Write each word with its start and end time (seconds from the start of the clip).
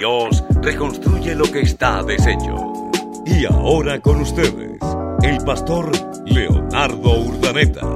Dios 0.00 0.42
reconstruye 0.62 1.34
lo 1.34 1.44
que 1.44 1.60
está 1.60 2.02
deshecho. 2.02 2.90
Y 3.26 3.44
ahora 3.44 4.00
con 4.00 4.22
ustedes, 4.22 4.80
el 5.22 5.44
pastor 5.44 5.92
Leonardo 6.24 7.20
Urdaneta. 7.20 7.86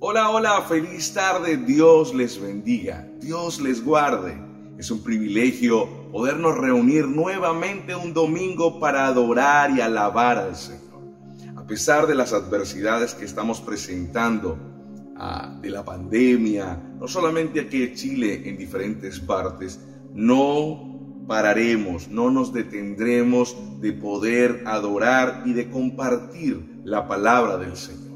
Hola, 0.00 0.30
hola, 0.30 0.60
feliz 0.62 1.14
tarde, 1.14 1.56
Dios 1.56 2.16
les 2.16 2.40
bendiga, 2.40 3.06
Dios 3.20 3.60
les 3.60 3.84
guarde. 3.84 4.42
Es 4.76 4.90
un 4.90 5.04
privilegio 5.04 5.88
podernos 6.10 6.58
reunir 6.58 7.06
nuevamente 7.06 7.94
un 7.94 8.12
domingo 8.12 8.80
para 8.80 9.06
adorar 9.06 9.70
y 9.70 9.80
alabar 9.80 10.36
al 10.36 10.56
Señor. 10.56 11.00
A 11.54 11.64
pesar 11.64 12.08
de 12.08 12.16
las 12.16 12.32
adversidades 12.32 13.14
que 13.14 13.24
estamos 13.24 13.60
presentando, 13.60 14.58
de 15.60 15.70
la 15.70 15.84
pandemia, 15.84 16.80
no 16.98 17.08
solamente 17.08 17.60
aquí 17.60 17.82
en 17.82 17.94
Chile, 17.94 18.42
en 18.48 18.56
diferentes 18.56 19.18
partes, 19.20 19.80
no 20.12 21.24
pararemos, 21.26 22.08
no 22.08 22.30
nos 22.30 22.52
detendremos 22.52 23.56
de 23.80 23.92
poder 23.92 24.62
adorar 24.66 25.42
y 25.44 25.52
de 25.52 25.70
compartir 25.70 26.80
la 26.84 27.08
palabra 27.08 27.56
del 27.56 27.76
Señor. 27.76 28.06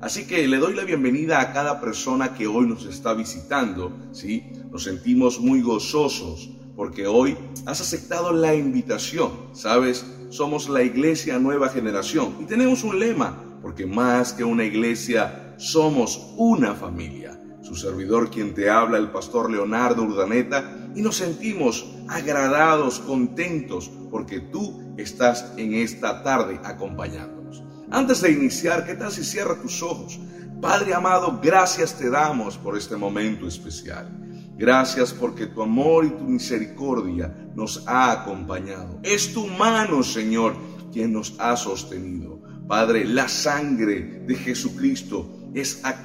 Así 0.00 0.26
que 0.26 0.46
le 0.46 0.58
doy 0.58 0.74
la 0.74 0.84
bienvenida 0.84 1.40
a 1.40 1.52
cada 1.52 1.80
persona 1.80 2.34
que 2.34 2.46
hoy 2.46 2.66
nos 2.66 2.84
está 2.84 3.14
visitando, 3.14 3.96
¿sí? 4.12 4.52
Nos 4.70 4.84
sentimos 4.84 5.40
muy 5.40 5.62
gozosos 5.62 6.50
porque 6.76 7.06
hoy 7.06 7.36
has 7.64 7.80
aceptado 7.80 8.32
la 8.32 8.54
invitación, 8.54 9.30
¿sabes? 9.52 10.04
Somos 10.28 10.68
la 10.68 10.82
iglesia 10.82 11.38
nueva 11.38 11.70
generación 11.70 12.36
y 12.40 12.44
tenemos 12.44 12.84
un 12.84 12.98
lema, 12.98 13.42
porque 13.62 13.86
más 13.86 14.34
que 14.34 14.44
una 14.44 14.64
iglesia, 14.64 15.45
somos 15.56 16.34
una 16.36 16.74
familia. 16.74 17.40
Su 17.62 17.74
servidor 17.74 18.30
quien 18.30 18.54
te 18.54 18.70
habla, 18.70 18.98
el 18.98 19.10
pastor 19.10 19.50
Leonardo 19.50 20.02
Urdaneta, 20.02 20.90
y 20.94 21.02
nos 21.02 21.16
sentimos 21.16 21.86
agradados, 22.08 23.00
contentos, 23.00 23.90
porque 24.10 24.40
tú 24.40 24.94
estás 24.96 25.52
en 25.56 25.74
esta 25.74 26.22
tarde 26.22 26.60
acompañándonos. 26.64 27.62
Antes 27.90 28.20
de 28.20 28.32
iniciar, 28.32 28.86
¿qué 28.86 28.94
tal 28.94 29.10
si 29.10 29.24
cierras 29.24 29.60
tus 29.60 29.82
ojos? 29.82 30.18
Padre 30.60 30.94
amado, 30.94 31.40
gracias 31.42 31.98
te 31.98 32.08
damos 32.08 32.56
por 32.56 32.76
este 32.76 32.96
momento 32.96 33.46
especial. 33.46 34.10
Gracias 34.56 35.12
porque 35.12 35.46
tu 35.46 35.62
amor 35.62 36.06
y 36.06 36.10
tu 36.10 36.24
misericordia 36.24 37.50
nos 37.54 37.86
ha 37.86 38.10
acompañado. 38.10 39.00
Es 39.02 39.34
tu 39.34 39.46
mano, 39.46 40.02
Señor, 40.02 40.56
quien 40.92 41.12
nos 41.12 41.34
ha 41.38 41.56
sostenido. 41.56 42.40
Padre, 42.66 43.04
la 43.04 43.28
sangre 43.28 44.22
de 44.26 44.34
Jesucristo 44.34 45.45
es, 45.56 45.80
ha, 45.84 45.96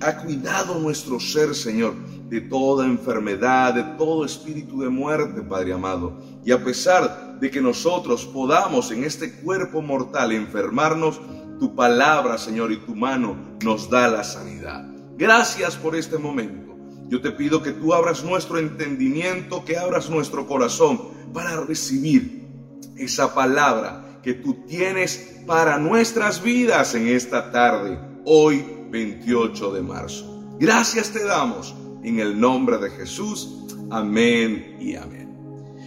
ha 0.00 0.16
cuidado 0.16 0.78
nuestro 0.80 1.20
ser, 1.20 1.54
Señor, 1.54 1.94
de 2.28 2.40
toda 2.40 2.86
enfermedad, 2.86 3.74
de 3.74 3.82
todo 3.98 4.24
espíritu 4.24 4.80
de 4.80 4.88
muerte, 4.88 5.42
Padre 5.42 5.74
amado. 5.74 6.18
Y 6.44 6.50
a 6.50 6.64
pesar 6.64 7.38
de 7.38 7.50
que 7.50 7.60
nosotros 7.60 8.24
podamos 8.24 8.90
en 8.90 9.04
este 9.04 9.32
cuerpo 9.34 9.82
mortal 9.82 10.32
enfermarnos, 10.32 11.20
tu 11.60 11.74
palabra, 11.74 12.38
Señor, 12.38 12.72
y 12.72 12.78
tu 12.78 12.96
mano 12.96 13.36
nos 13.62 13.88
da 13.88 14.08
la 14.08 14.24
sanidad. 14.24 14.84
Gracias 15.16 15.76
por 15.76 15.94
este 15.94 16.18
momento. 16.18 16.74
Yo 17.08 17.20
te 17.20 17.30
pido 17.30 17.62
que 17.62 17.72
tú 17.72 17.94
abras 17.94 18.24
nuestro 18.24 18.58
entendimiento, 18.58 19.64
que 19.64 19.76
abras 19.76 20.10
nuestro 20.10 20.46
corazón 20.46 21.00
para 21.32 21.60
recibir 21.60 22.48
esa 22.96 23.34
palabra 23.34 24.20
que 24.22 24.34
tú 24.34 24.64
tienes 24.66 25.42
para 25.46 25.78
nuestras 25.78 26.42
vidas 26.42 26.94
en 26.94 27.08
esta 27.08 27.52
tarde, 27.52 27.98
hoy 28.24 28.73
28 28.94 29.72
de 29.72 29.82
marzo. 29.82 30.56
Gracias 30.60 31.10
te 31.10 31.24
damos 31.24 31.74
en 32.04 32.20
el 32.20 32.38
nombre 32.38 32.78
de 32.78 32.90
Jesús. 32.90 33.66
Amén 33.90 34.76
y 34.78 34.94
amén. 34.94 35.34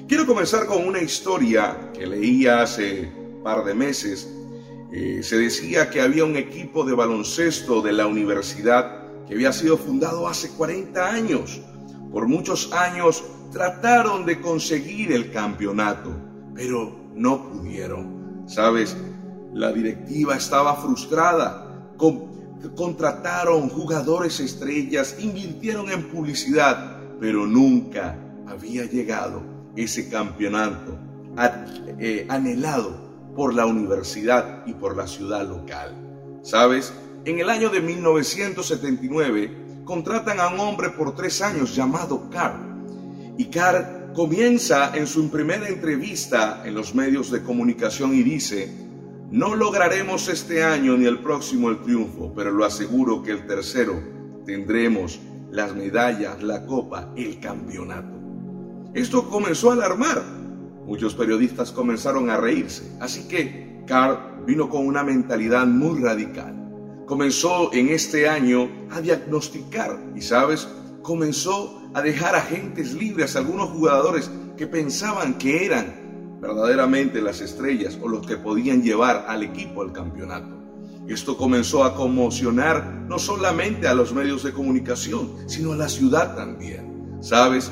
Quiero 0.09 0.25
comenzar 0.25 0.65
con 0.65 0.85
una 0.85 1.01
historia 1.01 1.89
que 1.93 2.05
leí 2.05 2.47
hace 2.47 3.09
par 3.45 3.63
de 3.63 3.73
meses. 3.73 4.29
Eh, 4.91 5.21
se 5.23 5.37
decía 5.37 5.89
que 5.89 6.01
había 6.01 6.25
un 6.25 6.35
equipo 6.35 6.83
de 6.83 6.95
baloncesto 6.95 7.81
de 7.81 7.93
la 7.93 8.07
universidad 8.07 9.25
que 9.25 9.35
había 9.35 9.53
sido 9.53 9.77
fundado 9.77 10.27
hace 10.27 10.49
40 10.49 11.09
años. 11.09 11.61
Por 12.11 12.27
muchos 12.27 12.73
años 12.73 13.23
trataron 13.53 14.25
de 14.25 14.41
conseguir 14.41 15.13
el 15.13 15.31
campeonato, 15.31 16.11
pero 16.53 16.93
no 17.15 17.49
pudieron. 17.51 18.43
Sabes, 18.47 18.97
la 19.53 19.71
directiva 19.71 20.35
estaba 20.35 20.75
frustrada. 20.75 21.93
Contrataron 22.75 23.69
jugadores 23.69 24.39
estrellas, 24.39 25.17
invirtieron 25.19 25.91
en 25.91 26.09
publicidad, 26.09 26.99
pero 27.19 27.45
nunca 27.45 28.17
había 28.47 28.85
llegado 28.85 29.43
ese 29.75 30.09
campeonato 30.09 30.97
eh, 31.99 32.25
anhelado 32.29 33.05
por 33.35 33.53
la 33.53 33.65
universidad 33.65 34.65
y 34.65 34.73
por 34.73 34.97
la 34.97 35.07
ciudad 35.07 35.47
local. 35.47 35.95
¿Sabes? 36.41 36.93
En 37.25 37.39
el 37.39 37.49
año 37.49 37.69
de 37.69 37.81
1979 37.81 39.83
contratan 39.85 40.39
a 40.39 40.49
un 40.49 40.59
hombre 40.59 40.89
por 40.89 41.15
tres 41.15 41.41
años 41.41 41.75
llamado 41.75 42.29
Carr. 42.29 42.59
Y 43.37 43.45
Carr 43.45 44.13
comienza 44.15 44.95
en 44.95 45.05
su 45.05 45.29
primera 45.29 45.67
entrevista 45.67 46.63
en 46.65 46.73
los 46.73 46.95
medios 46.95 47.29
de 47.29 47.43
comunicación 47.43 48.15
y 48.15 48.23
dice, 48.23 48.86
no 49.31 49.55
lograremos 49.55 50.29
este 50.29 50.63
año 50.63 50.95
ni 50.95 51.05
el 51.05 51.19
próximo 51.19 51.69
el 51.69 51.81
triunfo, 51.81 52.31
pero 52.33 52.49
lo 52.51 52.63
aseguro 52.63 53.21
que 53.21 53.31
el 53.31 53.45
tercero 53.45 54.01
tendremos 54.45 55.19
las 55.51 55.75
medallas, 55.75 56.41
la 56.41 56.65
copa, 56.65 57.11
el 57.17 57.39
campeonato. 57.41 58.17
Esto 58.93 59.29
comenzó 59.29 59.71
a 59.71 59.73
alarmar. 59.73 60.23
Muchos 60.85 61.13
periodistas 61.13 61.73
comenzaron 61.73 62.29
a 62.29 62.37
reírse. 62.37 62.89
Así 63.01 63.27
que 63.27 63.83
Carr 63.85 64.45
vino 64.45 64.69
con 64.69 64.87
una 64.87 65.03
mentalidad 65.03 65.67
muy 65.67 65.99
radical. 65.99 66.55
Comenzó 67.05 67.73
en 67.73 67.89
este 67.89 68.29
año 68.29 68.69
a 68.91 69.01
diagnosticar 69.01 69.99
y, 70.15 70.21
¿sabes? 70.21 70.69
Comenzó 71.01 71.81
a 71.93 72.01
dejar 72.01 72.33
agentes 72.35 72.93
libres 72.93 73.35
a 73.35 73.39
algunos 73.39 73.69
jugadores 73.71 74.31
que 74.55 74.67
pensaban 74.67 75.37
que 75.37 75.65
eran 75.65 76.06
verdaderamente 76.39 77.21
las 77.21 77.41
estrellas 77.41 77.97
o 78.01 78.07
los 78.07 78.25
que 78.25 78.37
podían 78.37 78.83
llevar 78.83 79.25
al 79.27 79.43
equipo 79.43 79.81
al 79.81 79.91
campeonato. 79.91 80.55
Esto 81.07 81.37
comenzó 81.37 81.83
a 81.83 81.95
conmocionar 81.95 83.05
no 83.07 83.17
solamente 83.17 83.87
a 83.87 83.93
los 83.93 84.13
medios 84.13 84.43
de 84.43 84.51
comunicación, 84.51 85.31
sino 85.47 85.71
a 85.71 85.77
la 85.77 85.87
ciudad 85.87 86.35
también. 86.35 87.17
¿Sabes? 87.21 87.71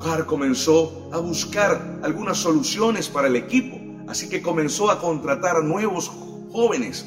Carr 0.00 0.26
comenzó 0.26 1.10
a 1.12 1.18
buscar 1.18 2.00
algunas 2.02 2.38
soluciones 2.38 3.08
para 3.08 3.28
el 3.28 3.36
equipo, 3.36 3.76
así 4.08 4.28
que 4.28 4.40
comenzó 4.40 4.90
a 4.90 5.00
contratar 5.00 5.64
nuevos 5.64 6.10
jóvenes 6.50 7.06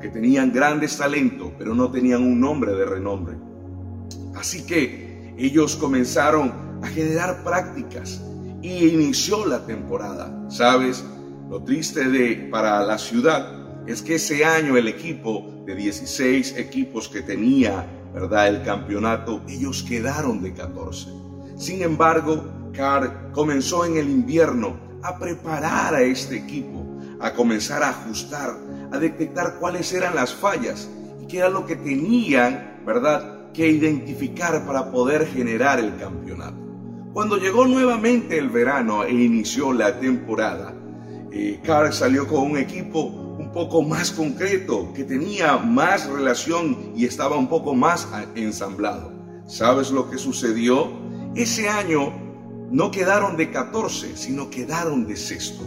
que 0.00 0.08
tenían 0.08 0.52
grandes 0.52 0.96
talentos, 0.96 1.52
pero 1.58 1.74
no 1.74 1.90
tenían 1.90 2.22
un 2.22 2.40
nombre 2.40 2.72
de 2.72 2.86
renombre. 2.86 3.36
Así 4.34 4.66
que 4.66 5.34
ellos 5.38 5.76
comenzaron 5.76 6.80
a 6.82 6.88
generar 6.88 7.44
prácticas 7.44 8.22
y 8.62 8.88
inició 8.88 9.46
la 9.46 9.64
temporada. 9.66 10.46
¿Sabes? 10.48 11.04
Lo 11.48 11.62
triste 11.62 12.08
de 12.08 12.48
para 12.50 12.84
la 12.84 12.98
ciudad 12.98 13.60
es 13.86 14.02
que 14.02 14.16
ese 14.16 14.44
año 14.44 14.76
el 14.76 14.88
equipo 14.88 15.64
de 15.66 15.74
16 15.74 16.56
equipos 16.56 17.08
que 17.08 17.22
tenía, 17.22 17.86
¿verdad? 18.14 18.48
El 18.48 18.62
campeonato, 18.62 19.42
ellos 19.48 19.82
quedaron 19.82 20.42
de 20.42 20.52
14. 20.52 21.08
Sin 21.56 21.82
embargo, 21.82 22.70
Carr 22.72 23.32
comenzó 23.32 23.84
en 23.84 23.96
el 23.96 24.08
invierno 24.08 24.78
a 25.02 25.18
preparar 25.18 25.94
a 25.94 26.02
este 26.02 26.36
equipo, 26.36 26.86
a 27.20 27.32
comenzar 27.32 27.82
a 27.82 27.90
ajustar, 27.90 28.56
a 28.92 28.98
detectar 28.98 29.58
cuáles 29.58 29.92
eran 29.92 30.14
las 30.14 30.34
fallas 30.34 30.88
y 31.22 31.26
qué 31.26 31.38
era 31.38 31.48
lo 31.48 31.66
que 31.66 31.76
tenían, 31.76 32.82
¿verdad?, 32.86 33.50
que 33.52 33.68
identificar 33.68 34.64
para 34.64 34.90
poder 34.92 35.26
generar 35.26 35.80
el 35.80 35.96
campeonato. 35.96 36.69
Cuando 37.12 37.38
llegó 37.38 37.66
nuevamente 37.66 38.38
el 38.38 38.50
verano 38.50 39.02
e 39.02 39.12
inició 39.12 39.72
la 39.72 39.98
temporada, 39.98 40.72
eh, 41.32 41.60
Carr 41.64 41.92
salió 41.92 42.28
con 42.28 42.52
un 42.52 42.56
equipo 42.56 43.00
un 43.00 43.50
poco 43.50 43.82
más 43.82 44.12
concreto, 44.12 44.92
que 44.94 45.02
tenía 45.02 45.56
más 45.56 46.08
relación 46.08 46.92
y 46.94 47.06
estaba 47.06 47.36
un 47.36 47.48
poco 47.48 47.74
más 47.74 48.08
ensamblado. 48.36 49.12
¿Sabes 49.46 49.90
lo 49.90 50.08
que 50.08 50.18
sucedió? 50.18 50.92
Ese 51.34 51.68
año 51.68 52.12
no 52.70 52.92
quedaron 52.92 53.36
de 53.36 53.50
14, 53.50 54.16
sino 54.16 54.48
quedaron 54.48 55.08
de 55.08 55.16
sexto. 55.16 55.64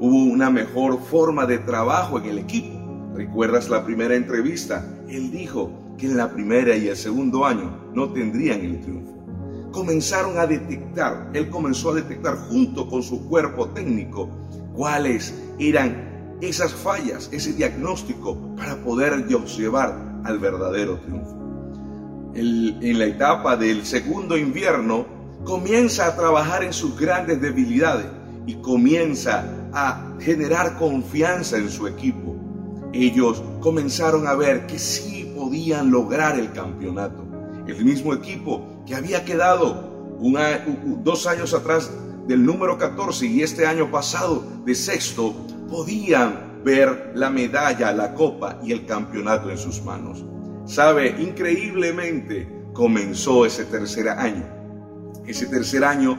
Hubo 0.00 0.32
una 0.32 0.50
mejor 0.50 1.00
forma 1.00 1.46
de 1.46 1.58
trabajo 1.58 2.18
en 2.18 2.24
el 2.24 2.38
equipo. 2.38 3.12
¿Recuerdas 3.14 3.68
la 3.68 3.84
primera 3.84 4.16
entrevista? 4.16 4.84
Él 5.08 5.30
dijo 5.30 5.70
que 5.96 6.06
en 6.06 6.16
la 6.16 6.32
primera 6.32 6.76
y 6.76 6.88
el 6.88 6.96
segundo 6.96 7.46
año 7.46 7.70
no 7.94 8.12
tendrían 8.12 8.62
el 8.62 8.80
triunfo. 8.80 9.11
Comenzaron 9.72 10.38
a 10.38 10.46
detectar, 10.46 11.30
él 11.32 11.50
comenzó 11.50 11.90
a 11.90 11.94
detectar 11.94 12.36
junto 12.48 12.88
con 12.88 13.02
su 13.02 13.26
cuerpo 13.28 13.68
técnico 13.70 14.28
cuáles 14.74 15.34
eran 15.58 16.36
esas 16.40 16.72
fallas, 16.72 17.28
ese 17.32 17.52
diagnóstico 17.54 18.36
para 18.56 18.76
poder 18.76 19.26
llevar 19.26 20.22
al 20.24 20.38
verdadero 20.38 20.98
triunfo 21.00 21.42
en 22.34 22.98
la 22.98 23.04
etapa 23.04 23.56
del 23.56 23.84
segundo 23.84 24.36
invierno, 24.36 25.06
comienza 25.44 26.06
a 26.06 26.16
trabajar 26.16 26.64
en 26.64 26.72
sus 26.72 26.98
grandes 26.98 27.40
debilidades 27.40 28.06
y 28.46 28.54
comienza 28.54 29.44
a 29.72 30.14
generar 30.20 30.78
confianza 30.78 31.58
en 31.58 31.68
su 31.68 31.86
equipo. 31.86 32.36
Ellos 32.92 33.42
comenzaron 33.60 34.26
a 34.26 34.34
ver 34.34 34.66
que 34.66 34.78
sí 34.78 35.32
podían 35.36 35.90
lograr 35.90 36.38
el 36.38 36.52
campeonato. 36.52 37.24
El 37.66 37.84
mismo 37.84 38.12
equipo 38.12 38.62
que 38.86 38.94
había 38.94 39.24
quedado 39.24 39.92
dos 41.02 41.26
años 41.26 41.54
atrás 41.54 41.90
del 42.26 42.44
número 42.44 42.78
14 42.78 43.26
y 43.26 43.42
este 43.42 43.66
año 43.66 43.90
pasado 43.90 44.44
de 44.64 44.74
sexto, 44.74 45.34
podían 45.68 46.62
ver 46.64 47.12
la 47.14 47.30
medalla, 47.30 47.92
la 47.92 48.14
copa 48.14 48.60
y 48.62 48.72
el 48.72 48.86
campeonato 48.86 49.50
en 49.50 49.58
sus 49.58 49.82
manos. 49.82 50.24
Sabe, 50.64 51.16
increíblemente 51.20 52.48
comenzó 52.72 53.44
ese 53.44 53.64
tercer 53.64 54.08
año. 54.08 54.44
Ese 55.26 55.46
tercer 55.46 55.84
año 55.84 56.16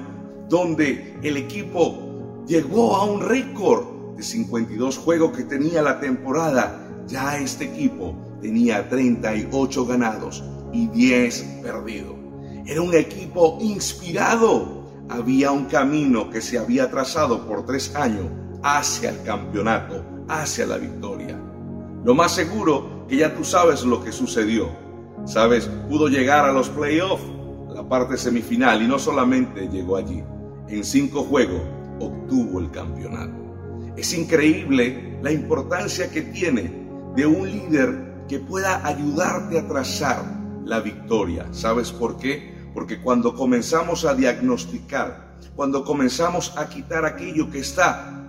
donde 0.50 1.18
el 1.24 1.38
equipo 1.38 2.44
llegó 2.45 2.98
a 2.98 3.06
un 3.06 3.21
récord 3.21 4.15
de 4.18 4.24
52 4.24 4.98
juegos 4.98 5.38
que 5.38 5.44
tenía 5.44 5.81
la 5.81 6.00
temporada. 6.00 6.80
Ya 7.07 7.38
este 7.38 7.65
equipo 7.65 8.15
tenía 8.42 8.89
38 8.89 9.86
ganados 9.86 10.44
y 10.74 10.88
10 10.88 11.62
perdidos. 11.63 12.23
Era 12.65 12.81
un 12.81 12.94
equipo 12.94 13.57
inspirado. 13.62 14.83
Había 15.10 15.51
un 15.51 15.65
camino 15.65 16.30
que 16.30 16.42
se 16.42 16.57
había 16.57 16.89
trazado 16.89 17.45
por 17.45 17.65
tres 17.65 17.94
años 17.95 18.25
hacia 18.63 19.10
el 19.10 19.21
campeonato, 19.24 20.04
hacia 20.30 20.65
la 20.65 20.77
victoria. 20.77 21.38
Lo 22.06 22.15
más 22.15 22.33
seguro 22.33 23.06
que 23.07 23.18
ya 23.18 23.36
tú 23.36 23.44
sabes 23.44 23.83
lo 23.83 24.04
que 24.04 24.12
sucedió. 24.12 24.69
Sabes, 25.25 25.69
pudo 25.89 26.07
llegar 26.07 26.45
a 26.45 26.54
los 26.54 26.69
playoffs, 26.69 27.24
la 27.74 27.88
parte 27.88 28.18
semifinal, 28.18 28.81
y 28.81 28.88
no 28.88 28.98
solamente 28.98 29.68
llegó 29.68 29.98
allí. 29.98 30.24
En 30.69 30.83
cinco 30.83 31.24
juegos 31.24 31.62
obtuvo 32.00 32.60
el 32.60 32.71
campeonato. 32.71 33.44
Es 33.98 34.13
increíble 34.13 35.19
la 35.21 35.31
importancia 35.31 36.10
que 36.10 36.21
tiene 36.21 36.88
de 37.15 37.25
un 37.25 37.50
líder 37.50 38.25
que 38.27 38.39
pueda 38.39 38.86
ayudarte 38.86 39.60
a 39.60 39.68
trazar 39.68 40.24
la 40.65 40.80
victoria. 40.80 41.48
¿Sabes 41.51 41.92
por 41.92 42.18
qué? 42.18 42.52
Porque 42.74 43.02
cuando 43.02 43.36
comenzamos 43.36 44.06
a 44.06 44.14
diagnosticar, 44.16 45.38
cuando 45.56 45.84
comenzamos 45.84 46.54
a 46.58 46.68
quitar 46.68 47.06
aquello 47.06 47.50
que 47.52 47.60
está 47.60 48.24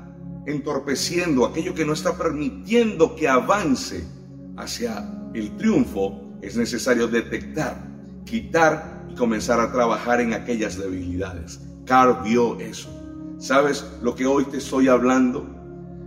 entorpeciendo, 0.46 1.46
aquello 1.46 1.74
que 1.74 1.84
no 1.84 1.94
está 1.94 2.16
permitiendo 2.16 3.16
que 3.16 3.28
avance 3.28 4.04
hacia 4.56 5.30
el 5.32 5.56
triunfo, 5.56 6.20
es 6.42 6.56
necesario 6.56 7.08
detectar, 7.08 7.76
quitar 8.26 9.06
y 9.10 9.14
comenzar 9.14 9.60
a 9.60 9.72
trabajar 9.72 10.20
en 10.20 10.34
aquellas 10.34 10.76
debilidades. 10.76 11.60
Carl 11.86 12.22
vio 12.22 12.60
eso. 12.60 12.90
¿Sabes 13.38 13.84
lo 14.02 14.14
que 14.14 14.26
hoy 14.26 14.44
te 14.44 14.58
estoy 14.58 14.88
hablando? 14.88 15.46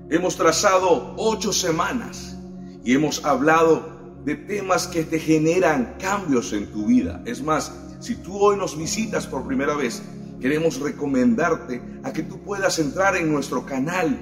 Hemos 0.10 0.38
trazado 0.38 1.14
ocho 1.18 1.52
semanas 1.52 2.38
y 2.84 2.94
hemos 2.94 3.26
hablado 3.26 3.98
de 4.24 4.36
temas 4.36 4.88
que 4.88 5.04
te 5.04 5.20
generan 5.20 5.96
cambios 6.00 6.54
en 6.54 6.68
tu 6.68 6.86
vida. 6.86 7.22
Es 7.26 7.42
más, 7.42 7.72
si 8.00 8.16
tú 8.16 8.38
hoy 8.38 8.58
nos 8.58 8.78
visitas 8.78 9.26
por 9.26 9.46
primera 9.46 9.76
vez, 9.76 10.02
queremos 10.40 10.80
recomendarte 10.80 11.82
a 12.04 12.14
que 12.14 12.24
tú 12.24 12.40
puedas 12.44 12.80
entrar 12.80 13.16
en 13.16 13.32
nuestro 13.32 13.66
canal 13.66 14.18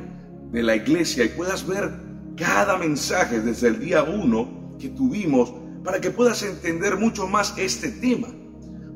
de 0.51 0.63
la 0.63 0.75
iglesia 0.75 1.25
y 1.25 1.29
puedas 1.29 1.67
ver 1.67 1.91
cada 2.37 2.77
mensaje 2.77 3.41
desde 3.41 3.67
el 3.67 3.79
día 3.79 4.03
uno 4.03 4.75
que 4.79 4.89
tuvimos 4.89 5.53
para 5.83 5.99
que 5.99 6.11
puedas 6.11 6.43
entender 6.43 6.97
mucho 6.97 7.27
más 7.27 7.53
este 7.57 7.89
tema. 7.89 8.27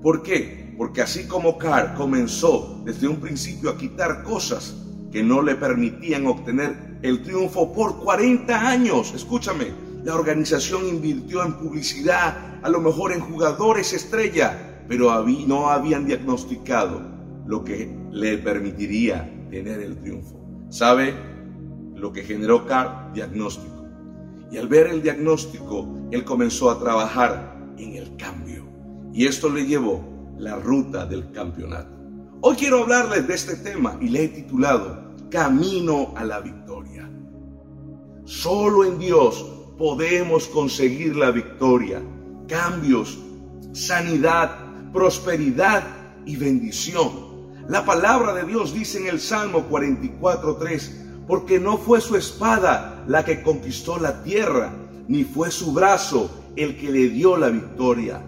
¿Por 0.01 0.23
qué? 0.23 0.73
Porque 0.77 1.01
así 1.01 1.27
como 1.27 1.57
Carl 1.57 1.93
comenzó 1.95 2.81
desde 2.85 3.07
un 3.07 3.19
principio 3.19 3.69
a 3.69 3.77
quitar 3.77 4.23
cosas 4.23 4.75
que 5.11 5.21
no 5.23 5.41
le 5.41 5.55
permitían 5.55 6.25
obtener 6.25 6.99
el 7.01 7.21
triunfo 7.23 7.73
por 7.73 7.99
40 7.99 8.67
años, 8.67 9.13
escúchame, 9.13 9.73
la 10.03 10.15
organización 10.15 10.87
invirtió 10.87 11.43
en 11.43 11.53
publicidad, 11.53 12.59
a 12.63 12.69
lo 12.69 12.79
mejor 12.79 13.11
en 13.11 13.19
jugadores 13.19 13.93
estrella, 13.93 14.69
pero 14.89 15.24
no 15.47 15.69
habían 15.69 16.07
diagnosticado 16.07 17.00
lo 17.45 17.63
que 17.63 17.95
le 18.12 18.39
permitiría 18.39 19.47
tener 19.51 19.81
el 19.81 19.97
triunfo. 20.00 20.41
¿Sabe? 20.69 21.13
Lo 21.95 22.12
que 22.12 22.24
generó 22.24 22.65
Carl, 22.65 23.13
diagnóstico. 23.13 23.86
Y 24.51 24.57
al 24.57 24.68
ver 24.68 24.88
el 24.88 25.03
diagnóstico, 25.03 25.88
él 26.09 26.24
comenzó 26.24 26.71
a 26.71 26.80
trabajar 26.80 27.56
en 27.77 27.97
el 27.97 28.15
cambio. 28.18 28.65
Y 29.13 29.27
esto 29.27 29.47
le 29.50 29.68
llevó 29.68 30.03
la 30.39 30.56
ruta 30.56 31.06
del 31.06 31.31
campeonato. 31.31 31.95
Hoy 32.42 32.56
quiero 32.56 32.81
hablarles 32.81 33.27
de 33.27 33.35
este 33.35 33.57
tema 33.57 33.95
y 34.01 34.09
le 34.09 34.24
he 34.24 34.27
titulado 34.30 35.13
Camino 35.30 36.13
a 36.15 36.24
la 36.24 36.39
victoria. 36.39 37.07
Solo 38.25 38.85
en 38.85 38.97
Dios 38.97 39.45
podemos 39.77 40.47
conseguir 40.47 41.15
la 41.15 41.30
victoria, 41.30 42.01
cambios, 42.47 43.19
sanidad, 43.71 44.69
prosperidad 44.94 45.83
y 46.25 46.36
bendición. 46.36 47.30
La 47.68 47.86
palabra 47.86 48.33
de 48.33 48.45
Dios 48.45 48.74
dice 48.74 49.00
en 49.00 49.07
el 49.07 49.19
Salmo 49.19 49.68
44.3, 49.69 51.25
porque 51.27 51.59
no 51.59 51.77
fue 51.77 52.01
su 52.01 52.15
espada 52.15 53.03
la 53.07 53.24
que 53.24 53.44
conquistó 53.44 54.00
la 54.00 54.24
tierra, 54.24 54.74
ni 55.07 55.24
fue 55.24 55.51
su 55.51 55.71
brazo 55.74 56.30
el 56.56 56.77
que 56.77 56.89
le 56.89 57.09
dio 57.09 57.38
la 57.38 57.50
victoria. 57.50 58.21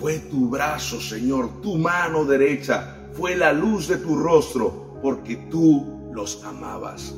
Fue 0.00 0.18
tu 0.18 0.48
brazo, 0.48 1.00
Señor, 1.00 1.62
tu 1.62 1.76
mano 1.76 2.24
derecha, 2.24 2.96
fue 3.12 3.36
la 3.36 3.52
luz 3.52 3.88
de 3.88 3.98
tu 3.98 4.16
rostro, 4.16 4.98
porque 5.02 5.36
tú 5.50 6.10
los 6.12 6.42
amabas. 6.44 7.14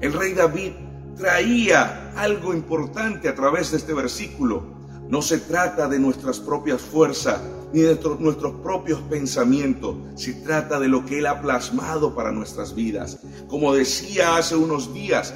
El 0.00 0.12
rey 0.12 0.32
David 0.32 0.72
traía 1.16 2.12
algo 2.16 2.54
importante 2.54 3.28
a 3.28 3.34
través 3.34 3.70
de 3.70 3.78
este 3.78 3.94
versículo. 3.94 4.62
No 5.08 5.22
se 5.22 5.38
trata 5.38 5.88
de 5.88 5.98
nuestras 5.98 6.38
propias 6.38 6.80
fuerzas 6.80 7.40
ni 7.72 7.82
de 7.82 7.98
nuestros 8.20 8.60
propios 8.62 9.00
pensamientos. 9.02 9.96
Se 10.14 10.34
trata 10.34 10.78
de 10.78 10.88
lo 10.88 11.04
que 11.04 11.18
Él 11.18 11.26
ha 11.26 11.40
plasmado 11.40 12.14
para 12.14 12.32
nuestras 12.32 12.74
vidas. 12.74 13.18
Como 13.48 13.74
decía 13.74 14.36
hace 14.36 14.56
unos 14.56 14.92
días, 14.94 15.34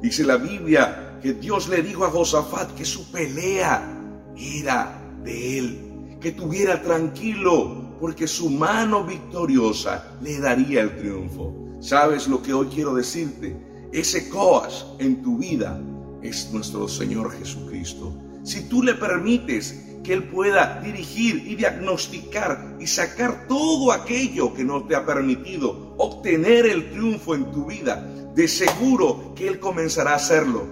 dice 0.00 0.24
la 0.24 0.36
Biblia 0.36 1.18
que 1.22 1.34
Dios 1.34 1.68
le 1.68 1.82
dijo 1.82 2.04
a 2.04 2.10
Josafat 2.10 2.72
que 2.74 2.84
su 2.84 3.10
pelea 3.10 4.00
era 4.36 5.00
de 5.22 5.58
Él, 5.58 6.18
que 6.20 6.32
tuviera 6.32 6.82
tranquilo 6.82 7.82
porque 8.00 8.26
su 8.26 8.50
mano 8.50 9.04
victoriosa 9.04 10.16
le 10.20 10.40
daría 10.40 10.82
el 10.82 10.96
triunfo. 10.96 11.54
¿Sabes 11.80 12.26
lo 12.26 12.42
que 12.42 12.52
hoy 12.52 12.66
quiero 12.66 12.94
decirte? 12.94 13.56
Ese 13.92 14.28
coach 14.28 14.72
en 14.98 15.22
tu 15.22 15.38
vida 15.38 15.80
es 16.22 16.52
nuestro 16.52 16.88
Señor 16.88 17.30
Jesucristo. 17.32 18.12
Si 18.42 18.68
tú 18.68 18.82
le 18.82 18.94
permites 18.94 19.88
que 20.02 20.12
Él 20.12 20.24
pueda 20.24 20.80
dirigir 20.80 21.44
y 21.46 21.54
diagnosticar 21.54 22.76
y 22.80 22.86
sacar 22.86 23.46
todo 23.46 23.92
aquello 23.92 24.52
que 24.52 24.64
no 24.64 24.84
te 24.84 24.96
ha 24.96 25.06
permitido 25.06 25.94
obtener 25.98 26.66
el 26.66 26.90
triunfo 26.90 27.34
en 27.34 27.50
tu 27.52 27.66
vida, 27.66 28.04
de 28.34 28.48
seguro 28.48 29.32
que 29.34 29.46
Él 29.46 29.60
comenzará 29.60 30.12
a 30.12 30.16
hacerlo. 30.16 30.66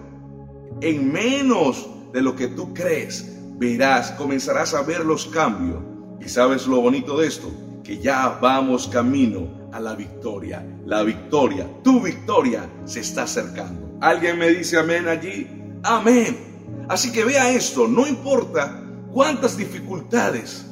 En 0.81 1.12
menos 1.12 1.89
de 2.12 2.23
lo 2.23 2.35
que 2.35 2.49
tú 2.49 2.75
crees, 2.75 3.37
verás, 3.59 4.12
comenzarás 4.12 4.75
a 4.75 4.83
ver 4.83 5.05
los 5.05 5.27
cambios. 5.27 5.79
Y 6.21 6.29
sabes 6.29 6.67
lo 6.67 6.81
bonito 6.81 7.19
de 7.19 7.29
esto, 7.29 7.50
que 7.85 7.99
ya 7.99 8.39
vamos 8.41 8.89
camino 8.89 9.71
a 9.73 9.81
la 9.81 9.95
victoria. 9.95 10.67
La 10.87 11.03
victoria, 11.03 11.69
tu 11.83 12.00
victoria 12.00 12.69
se 12.85 13.00
está 13.00 13.23
acercando. 13.23 13.99
¿Alguien 14.00 14.39
me 14.39 14.49
dice 14.49 14.79
amén 14.79 15.07
allí? 15.07 15.47
Amén. 15.83 16.50
Así 16.90 17.12
que 17.12 17.25
vea 17.25 17.52
esto, 17.52 17.87
no 17.87 18.04
importa 18.04 18.82
cuántas 19.12 19.56
dificultades, 19.56 20.66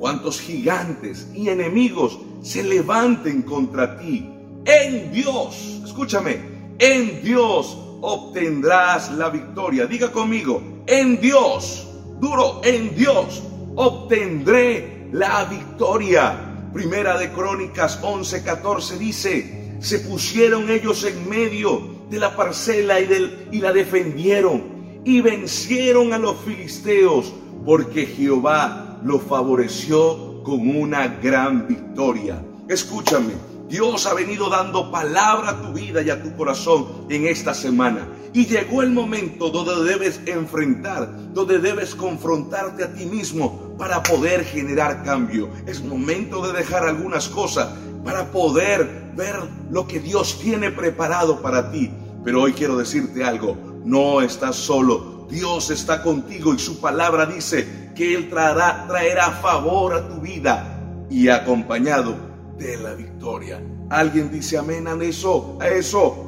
cuántos 0.00 0.40
gigantes 0.40 1.28
y 1.32 1.48
enemigos 1.48 2.18
se 2.42 2.64
levanten 2.64 3.42
contra 3.42 3.96
ti. 3.96 4.28
En 4.64 5.12
Dios, 5.12 5.80
escúchame, 5.84 6.74
en 6.80 7.22
Dios 7.22 7.78
obtendrás 8.00 9.12
la 9.12 9.28
victoria. 9.28 9.86
Diga 9.86 10.10
conmigo, 10.10 10.60
en 10.88 11.20
Dios, 11.20 11.86
duro, 12.18 12.62
en 12.64 12.92
Dios 12.96 13.40
obtendré 13.76 15.06
la 15.12 15.44
victoria. 15.44 16.68
Primera 16.72 17.16
de 17.16 17.30
Crónicas 17.30 18.02
11:14 18.02 18.98
dice, 18.98 19.76
se 19.78 20.00
pusieron 20.00 20.68
ellos 20.68 21.04
en 21.04 21.28
medio 21.28 22.00
de 22.10 22.18
la 22.18 22.34
parcela 22.34 22.98
y, 22.98 23.06
del, 23.06 23.48
y 23.52 23.60
la 23.60 23.72
defendieron 23.72 24.69
y 25.04 25.20
vencieron 25.20 26.12
a 26.12 26.18
los 26.18 26.36
filisteos 26.38 27.32
porque 27.64 28.06
Jehová 28.06 29.00
los 29.04 29.22
favoreció 29.22 30.42
con 30.42 30.76
una 30.76 31.08
gran 31.08 31.66
victoria. 31.66 32.42
Escúchame, 32.68 33.32
Dios 33.68 34.06
ha 34.06 34.14
venido 34.14 34.50
dando 34.50 34.90
palabra 34.90 35.50
a 35.50 35.62
tu 35.62 35.72
vida 35.72 36.02
y 36.02 36.10
a 36.10 36.22
tu 36.22 36.34
corazón 36.36 36.86
en 37.08 37.26
esta 37.26 37.54
semana. 37.54 38.08
Y 38.32 38.46
llegó 38.46 38.82
el 38.82 38.90
momento 38.90 39.50
donde 39.50 39.90
debes 39.90 40.20
enfrentar, 40.26 41.08
donde 41.32 41.58
debes 41.58 41.94
confrontarte 41.94 42.84
a 42.84 42.92
ti 42.92 43.06
mismo 43.06 43.76
para 43.78 44.02
poder 44.02 44.44
generar 44.44 45.04
cambio. 45.04 45.48
Es 45.66 45.82
momento 45.82 46.46
de 46.46 46.58
dejar 46.58 46.84
algunas 46.84 47.28
cosas 47.28 47.68
para 48.04 48.30
poder 48.30 49.12
ver 49.16 49.36
lo 49.70 49.86
que 49.86 50.00
Dios 50.00 50.38
tiene 50.40 50.70
preparado 50.70 51.40
para 51.40 51.70
ti. 51.70 51.90
Pero 52.24 52.42
hoy 52.42 52.52
quiero 52.52 52.76
decirte 52.76 53.24
algo, 53.24 53.56
no 53.84 54.20
estás 54.20 54.56
solo. 54.56 55.26
Dios 55.30 55.70
está 55.70 56.02
contigo 56.02 56.54
y 56.54 56.58
su 56.58 56.80
palabra 56.80 57.26
dice 57.26 57.92
que 57.94 58.14
Él 58.14 58.28
traerá, 58.28 59.38
favor 59.40 59.94
a 59.94 60.08
tu 60.08 60.20
vida 60.20 61.06
y 61.08 61.28
acompañado 61.28 62.16
de 62.58 62.76
la 62.76 62.94
victoria. 62.94 63.62
¿Alguien 63.90 64.30
dice 64.30 64.58
amén 64.58 64.88
a 64.88 64.94
eso? 65.02 65.58
A 65.60 65.68
eso. 65.68 66.26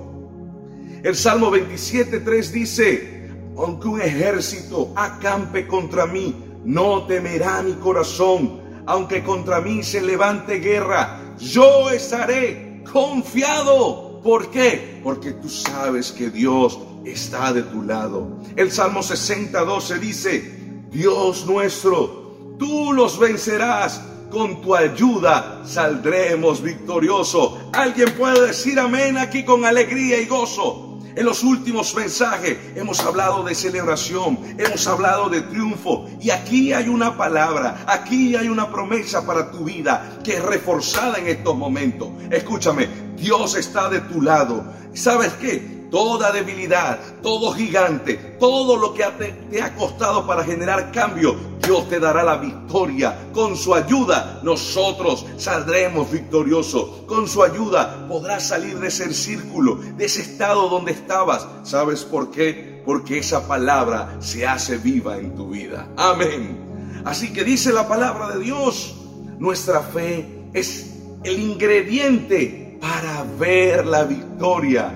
El 1.02 1.16
Salmo 1.16 1.50
27.3 1.50 2.50
dice, 2.50 3.28
aunque 3.56 3.88
un 3.88 4.00
ejército 4.00 4.92
acampe 4.94 5.66
contra 5.66 6.06
mí, 6.06 6.34
no 6.64 7.06
temerá 7.06 7.62
mi 7.62 7.72
corazón. 7.74 8.60
Aunque 8.86 9.22
contra 9.22 9.60
mí 9.60 9.82
se 9.82 10.00
levante 10.00 10.56
guerra, 10.56 11.34
yo 11.38 11.90
estaré 11.90 12.82
confiado. 12.90 14.11
¿Por 14.22 14.50
qué? 14.50 15.00
Porque 15.02 15.32
tú 15.32 15.48
sabes 15.48 16.12
que 16.12 16.30
Dios 16.30 16.78
está 17.04 17.52
de 17.52 17.62
tu 17.62 17.82
lado. 17.82 18.38
El 18.56 18.70
Salmo 18.70 19.00
60.12 19.00 19.98
dice, 19.98 20.84
Dios 20.90 21.46
nuestro, 21.46 22.54
tú 22.58 22.92
los 22.92 23.18
vencerás 23.18 24.00
con 24.32 24.62
tu 24.62 24.74
ayuda 24.74 25.62
saldremos 25.64 26.62
victoriosos. 26.62 27.52
Alguien 27.74 28.12
puede 28.14 28.46
decir 28.46 28.80
amén 28.80 29.18
aquí 29.18 29.44
con 29.44 29.64
alegría 29.66 30.20
y 30.20 30.26
gozo. 30.26 30.91
En 31.14 31.24
los 31.26 31.42
últimos 31.42 31.94
mensajes 31.94 32.56
hemos 32.74 33.00
hablado 33.00 33.42
de 33.42 33.54
celebración, 33.54 34.38
hemos 34.58 34.86
hablado 34.86 35.28
de 35.28 35.42
triunfo 35.42 36.08
y 36.20 36.30
aquí 36.30 36.72
hay 36.72 36.88
una 36.88 37.16
palabra, 37.16 37.84
aquí 37.86 38.34
hay 38.34 38.48
una 38.48 38.70
promesa 38.70 39.26
para 39.26 39.50
tu 39.50 39.64
vida 39.64 40.18
que 40.24 40.36
es 40.36 40.42
reforzada 40.42 41.18
en 41.18 41.28
estos 41.28 41.56
momentos. 41.56 42.08
Escúchame, 42.30 42.88
Dios 43.16 43.54
está 43.56 43.88
de 43.88 44.00
tu 44.00 44.22
lado. 44.22 44.64
¿Sabes 44.94 45.32
qué? 45.34 45.81
Toda 45.92 46.32
debilidad, 46.32 46.98
todo 47.22 47.52
gigante, 47.52 48.14
todo 48.40 48.78
lo 48.78 48.94
que 48.94 49.04
te, 49.50 49.62
ha 49.62 49.74
costado 49.74 50.26
para 50.26 50.42
generar 50.42 50.90
cambio, 50.90 51.36
Dios 51.62 51.86
te 51.90 52.00
dará 52.00 52.24
la 52.24 52.38
victoria. 52.38 53.28
Con 53.34 53.56
su 53.56 53.74
ayuda 53.74 54.40
nosotros 54.42 55.26
saldremos 55.36 56.10
victoriosos. 56.10 57.02
Con 57.06 57.28
su 57.28 57.42
ayuda 57.42 58.08
podrás 58.08 58.48
salir 58.48 58.78
de 58.78 58.88
ese 58.88 59.12
círculo, 59.12 59.76
de 59.76 60.06
ese 60.06 60.22
estado 60.22 60.70
donde 60.70 60.92
estabas. 60.92 61.46
¿Sabes 61.62 62.04
por 62.04 62.30
qué? 62.30 62.82
Porque 62.86 63.18
esa 63.18 63.46
palabra 63.46 64.16
se 64.18 64.46
hace 64.46 64.78
viva 64.78 65.18
en 65.18 65.34
tu 65.36 65.50
vida. 65.50 65.88
Amén. 65.98 67.02
Así 67.04 67.34
que 67.34 67.44
dice 67.44 67.70
la 67.70 67.86
palabra 67.86 68.30
de 68.30 68.42
Dios, 68.42 68.96
nuestra 69.38 69.80
fe 69.80 70.46
es 70.54 70.94
el 71.22 71.38
ingrediente 71.38 72.78
para 72.80 73.24
ver 73.38 73.86
la 73.86 74.04
victoria 74.04 74.94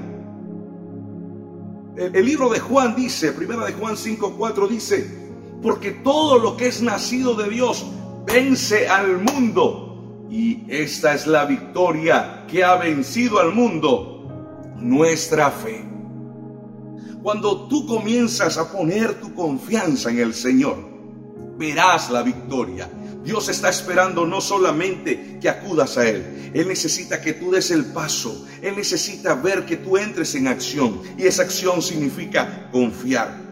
el, 1.97 2.25
libro 2.25 2.49
de 2.49 2.61
Juan 2.61 2.95
dice, 2.95 3.33
primera 3.33 3.65
de 3.65 3.73
Juan 3.73 3.95
5.4 3.95 4.69
dice, 4.69 5.27
porque 5.63 5.93
todo 5.93 6.39
lo 6.39 6.57
que 6.57 6.69
es 6.69 6.83
nacido 6.83 7.35
de 7.35 7.49
Dios 7.49 7.87
vence 8.27 8.89
al 8.89 9.19
mundo. 9.19 10.27
Y 10.31 10.65
esta 10.69 11.15
es 11.15 11.27
la 11.27 11.45
victoria 11.45 12.45
que 12.49 12.65
ha 12.65 12.77
vencido 12.77 13.39
al 13.41 13.53
mundo, 13.53 14.29
nuestra 14.77 15.51
fe. 15.51 15.85
Cuando 17.23 17.67
tú 17.69 17.87
comienzas 17.87 18.59
a 18.59 18.71
poner 18.71 19.21
tu 19.21 19.35
confianza 19.35 20.11
en 20.11 20.19
el 20.19 20.35
Señor, 20.35 20.77
verás 21.57 22.11
la 22.11 22.23
victoria. 22.23 22.91
Dios 23.27 23.49
está 23.49 23.69
esperando 23.69 24.25
no 24.25 24.41
solamente 24.41 25.39
que 25.41 25.49
acudas 25.49 25.99
a 25.99 26.09
Él, 26.09 26.53
Él 26.55 26.69
necesita 26.69 27.21
que 27.21 27.33
tú 27.33 27.51
des 27.51 27.73
el 27.73 27.87
paso, 27.87 28.47
Él 28.63 28.77
necesita 28.77 29.35
ver 29.35 29.67
que 29.67 29.79
tú 29.79 29.97
entres 29.97 30.37
en 30.37 30.47
acción 30.47 31.03
y 31.19 31.27
esa 31.27 31.43
acción 31.43 31.83
significa 31.83 32.71
confiar. 32.71 33.45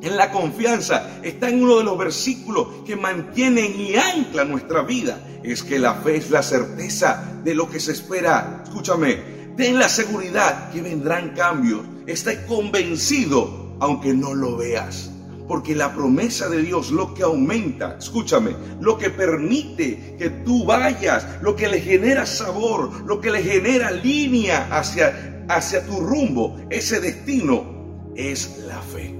En 0.00 0.16
la 0.16 0.32
confianza 0.32 1.20
está 1.22 1.50
en 1.50 1.62
uno 1.62 1.76
de 1.76 1.84
los 1.84 1.98
versículos 1.98 2.68
que 2.86 2.96
mantienen 2.96 3.78
y 3.78 3.96
anclan 3.96 4.48
nuestra 4.48 4.82
vida. 4.82 5.20
Es 5.42 5.62
que 5.62 5.78
la 5.78 5.94
fe 5.94 6.16
es 6.16 6.30
la 6.30 6.42
certeza 6.42 7.40
de 7.44 7.54
lo 7.54 7.68
que 7.68 7.80
se 7.80 7.92
espera. 7.92 8.62
Escúchame, 8.64 9.16
ten 9.56 9.78
la 9.78 9.88
seguridad 9.88 10.70
que 10.70 10.80
vendrán 10.80 11.34
cambios. 11.34 11.80
Esté 12.06 12.46
convencido 12.46 13.76
aunque 13.80 14.14
no 14.14 14.34
lo 14.34 14.56
veas. 14.56 15.10
Porque 15.48 15.74
la 15.74 15.94
promesa 15.94 16.48
de 16.48 16.62
Dios 16.62 16.90
lo 16.90 17.14
que 17.14 17.22
aumenta, 17.22 17.96
escúchame, 17.98 18.54
lo 18.80 18.98
que 18.98 19.08
permite 19.08 20.14
que 20.18 20.28
tú 20.28 20.64
vayas, 20.66 21.26
lo 21.40 21.56
que 21.56 21.68
le 21.68 21.80
genera 21.80 22.26
sabor, 22.26 23.06
lo 23.06 23.20
que 23.20 23.30
le 23.30 23.42
genera 23.42 23.90
línea 23.90 24.68
hacia, 24.70 25.44
hacia 25.48 25.86
tu 25.86 26.00
rumbo, 26.00 26.60
ese 26.68 27.00
destino, 27.00 28.12
es 28.14 28.62
la 28.66 28.80
fe. 28.82 29.14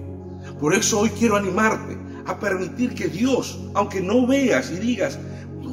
Por 0.60 0.74
eso 0.74 1.00
hoy 1.00 1.10
quiero 1.10 1.36
animarte 1.36 1.96
a 2.26 2.38
permitir 2.38 2.94
que 2.94 3.08
Dios, 3.08 3.58
aunque 3.74 4.00
no 4.02 4.26
veas 4.26 4.70
y 4.70 4.76
digas, 4.76 5.18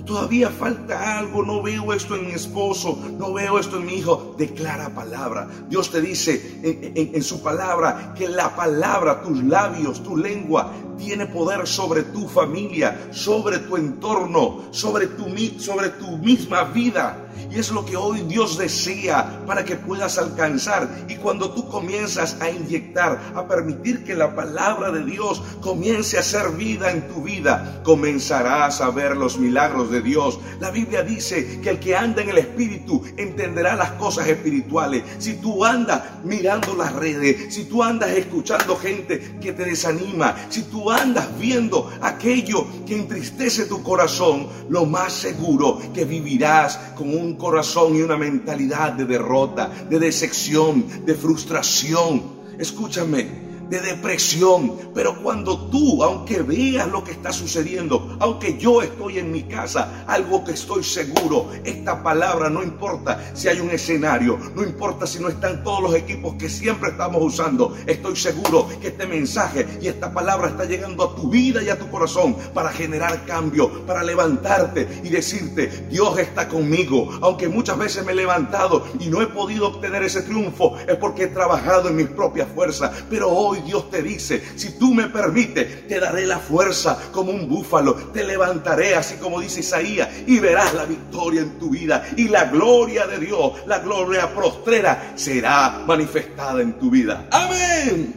todavía 0.05 0.49
falta 0.49 1.19
algo, 1.19 1.43
no 1.43 1.61
veo 1.61 1.93
esto 1.93 2.15
en 2.15 2.27
mi 2.27 2.33
esposo, 2.33 2.97
no 3.17 3.33
veo 3.33 3.59
esto 3.59 3.77
en 3.77 3.85
mi 3.85 3.95
hijo. 3.95 4.35
Declara 4.37 4.89
palabra. 4.89 5.47
Dios 5.67 5.91
te 5.91 6.01
dice 6.01 6.59
en, 6.63 7.23
su 7.23 7.41
palabra 7.41 8.13
que 8.17 8.27
la 8.29 8.55
palabra, 8.55 9.21
tus 9.21 9.43
labios, 9.43 10.03
tu 10.03 10.15
lengua, 10.15 10.71
tiene 10.97 11.25
poder 11.25 11.67
sobre 11.67 12.03
tu 12.03 12.27
familia, 12.27 13.09
sobre 13.11 13.59
tu 13.59 13.75
entorno, 13.75 14.63
sobre 14.71 15.07
tu, 15.07 15.25
sobre 15.59 15.89
tu 15.89 16.17
misma 16.17 16.63
vida. 16.65 17.25
Y 17.51 17.59
es 17.59 17.71
lo 17.71 17.85
que 17.85 17.95
hoy 17.95 18.21
Dios 18.21 18.57
desea 18.57 19.43
para 19.45 19.63
que 19.63 19.75
puedas 19.75 20.17
alcanzar. 20.17 20.89
Y 21.07 21.15
cuando 21.15 21.51
tú 21.51 21.67
comienzas 21.69 22.37
a 22.41 22.49
inyectar, 22.49 23.19
a 23.35 23.47
permitir 23.47 24.03
que 24.03 24.15
la 24.15 24.35
palabra 24.35 24.91
de 24.91 25.03
Dios 25.03 25.41
comience 25.61 26.17
a 26.17 26.23
ser 26.23 26.51
vida 26.51 26.91
en 26.91 27.07
tu 27.07 27.23
vida, 27.23 27.81
comenzarás 27.83 28.81
a 28.81 28.89
ver 28.89 29.15
los 29.17 29.37
milagros 29.37 29.91
de 29.91 29.94
Dios. 30.01 30.39
La 30.59 30.71
Biblia 30.71 31.03
dice 31.03 31.59
que 31.61 31.69
el 31.69 31.79
que 31.79 31.95
anda 31.95 32.21
en 32.21 32.29
el 32.29 32.37
Espíritu 32.37 33.03
entenderá 33.17 33.75
las 33.75 33.91
cosas 33.93 34.27
espirituales. 34.27 35.03
Si 35.19 35.35
tú 35.35 35.63
andas 35.63 36.23
mirando 36.23 36.75
las 36.75 36.93
redes, 36.93 37.53
si 37.53 37.65
tú 37.65 37.83
andas 37.83 38.11
escuchando 38.11 38.75
gente 38.75 39.37
que 39.41 39.53
te 39.53 39.65
desanima, 39.65 40.35
si 40.49 40.63
tú 40.63 40.91
andas 40.91 41.27
viendo 41.39 41.91
aquello 42.01 42.67
que 42.85 42.95
entristece 42.95 43.65
tu 43.65 43.83
corazón, 43.83 44.47
lo 44.69 44.85
más 44.85 45.13
seguro 45.13 45.79
que 45.93 46.05
vivirás 46.05 46.77
con 46.95 47.09
un 47.09 47.35
corazón 47.35 47.95
y 47.95 48.01
una 48.01 48.17
mentalidad 48.17 48.93
de 48.93 49.05
derrota, 49.05 49.69
de 49.89 49.99
decepción, 49.99 51.05
de 51.05 51.15
frustración. 51.15 52.35
Escúchame, 52.57 53.44
de 53.69 53.79
depresión. 53.79 54.73
Pero 54.93 55.21
cuando 55.21 55.69
tú, 55.69 56.03
aunque 56.03 56.41
veas 56.41 56.87
lo 56.87 57.03
que 57.03 57.11
está 57.11 57.31
sucediendo, 57.31 58.17
aunque 58.19 58.57
yo 58.57 58.81
estoy 58.81 59.19
en 59.19 59.31
mi 59.31 59.43
casa, 59.43 60.03
algo 60.07 60.43
que 60.43 60.51
estoy 60.51 60.83
seguro, 60.83 61.49
esta 61.63 62.01
palabra 62.03 62.49
no 62.49 62.63
importa 62.63 63.31
si 63.33 63.47
hay 63.47 63.59
un 63.59 63.69
escenario, 63.69 64.37
no 64.55 64.63
importa 64.63 65.07
si 65.07 65.19
no 65.19 65.29
están 65.29 65.63
todos 65.63 65.81
los 65.81 65.95
equipos 65.95 66.35
que 66.35 66.49
siempre 66.49 66.91
estamos 66.91 67.21
usando, 67.21 67.75
estoy 67.85 68.15
seguro 68.15 68.67
que 68.81 68.89
este 68.89 69.05
mensaje 69.07 69.65
y 69.81 69.87
esta 69.87 70.13
palabra 70.13 70.49
está 70.49 70.65
llegando 70.65 71.03
a 71.03 71.15
tu 71.15 71.29
vida 71.29 71.61
y 71.63 71.69
a 71.69 71.79
tu 71.79 71.89
corazón 71.89 72.35
para 72.53 72.69
generar 72.69 73.25
cambio, 73.25 73.85
para 73.85 74.03
levantarte 74.03 75.01
y 75.03 75.09
decirte, 75.09 75.87
Dios 75.89 76.17
está 76.19 76.47
conmigo, 76.47 77.09
aunque 77.21 77.49
muchas 77.49 77.77
veces 77.77 78.05
me 78.05 78.11
he 78.11 78.15
levantado 78.15 78.85
y 78.99 79.07
no 79.07 79.21
he 79.21 79.27
podido 79.27 79.67
obtener 79.67 80.03
ese 80.03 80.21
triunfo, 80.21 80.77
es 80.87 80.95
porque 80.97 81.23
he 81.23 81.27
trabajado 81.27 81.89
en 81.89 81.95
mis 81.95 82.07
propias 82.07 82.47
fuerzas, 82.53 82.91
pero 83.09 83.29
hoy 83.29 83.54
Dios 83.61 83.89
te 83.89 84.01
dice, 84.01 84.41
si 84.55 84.77
tú 84.77 84.93
me 84.93 85.07
permites, 85.07 85.87
te 85.87 85.99
daré 85.99 86.25
la 86.25 86.39
fuerza 86.39 86.99
como 87.11 87.31
un 87.31 87.47
búfalo, 87.47 87.95
te 87.95 88.23
levantaré 88.23 88.95
así 88.95 89.15
como 89.15 89.41
dice 89.41 89.61
Isaías 89.61 90.09
y 90.27 90.39
verás 90.39 90.73
la 90.73 90.85
victoria 90.85 91.41
en 91.41 91.59
tu 91.59 91.69
vida 91.69 92.05
y 92.15 92.27
la 92.27 92.45
gloria 92.45 93.07
de 93.07 93.19
Dios, 93.19 93.53
la 93.67 93.79
gloria 93.79 94.33
prostrera 94.33 95.13
será 95.15 95.83
manifestada 95.87 96.61
en 96.61 96.73
tu 96.79 96.89
vida. 96.89 97.27
Amén. 97.31 98.13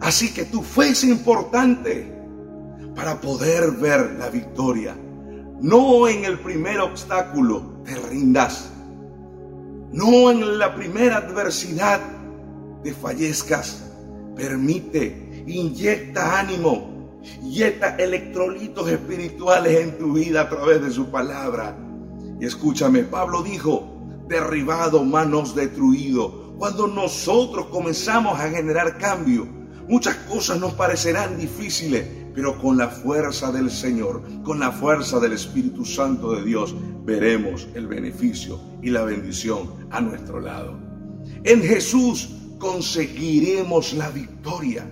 Así 0.00 0.34
que 0.34 0.44
tu 0.44 0.62
fe 0.62 0.88
es 0.88 1.04
importante 1.04 2.12
para 2.94 3.20
poder 3.20 3.70
ver 3.72 4.16
la 4.18 4.28
victoria. 4.28 4.96
No 5.60 6.08
en 6.08 6.24
el 6.24 6.40
primer 6.40 6.80
obstáculo 6.80 7.82
te 7.84 7.94
rindas. 7.94 8.68
No 9.92 10.30
en 10.30 10.58
la 10.58 10.74
primera 10.74 11.18
adversidad 11.18 12.00
te 12.82 12.92
fallezcas. 12.92 13.91
Permite, 14.36 15.44
inyecta 15.46 16.40
ánimo, 16.40 17.20
inyecta 17.42 17.96
electrolitos 17.96 18.88
espirituales 18.90 19.80
en 19.80 19.98
tu 19.98 20.14
vida 20.14 20.42
a 20.42 20.48
través 20.48 20.82
de 20.82 20.90
su 20.90 21.10
palabra. 21.10 21.76
Y 22.40 22.46
escúchame, 22.46 23.04
Pablo 23.04 23.42
dijo, 23.42 23.92
derribado, 24.28 25.04
manos 25.04 25.54
destruido. 25.54 26.54
Cuando 26.58 26.86
nosotros 26.86 27.66
comenzamos 27.66 28.38
a 28.38 28.48
generar 28.48 28.98
cambio, 28.98 29.46
muchas 29.88 30.16
cosas 30.28 30.58
nos 30.58 30.72
parecerán 30.74 31.38
difíciles, 31.38 32.06
pero 32.34 32.58
con 32.58 32.78
la 32.78 32.88
fuerza 32.88 33.52
del 33.52 33.70
Señor, 33.70 34.22
con 34.42 34.58
la 34.58 34.72
fuerza 34.72 35.20
del 35.20 35.32
Espíritu 35.32 35.84
Santo 35.84 36.32
de 36.32 36.44
Dios, 36.44 36.74
veremos 37.04 37.68
el 37.74 37.86
beneficio 37.86 38.58
y 38.80 38.90
la 38.90 39.02
bendición 39.02 39.70
a 39.90 40.00
nuestro 40.00 40.40
lado. 40.40 40.78
En 41.44 41.62
Jesús 41.62 42.30
conseguiremos 42.62 43.92
la 43.94 44.08
victoria. 44.10 44.88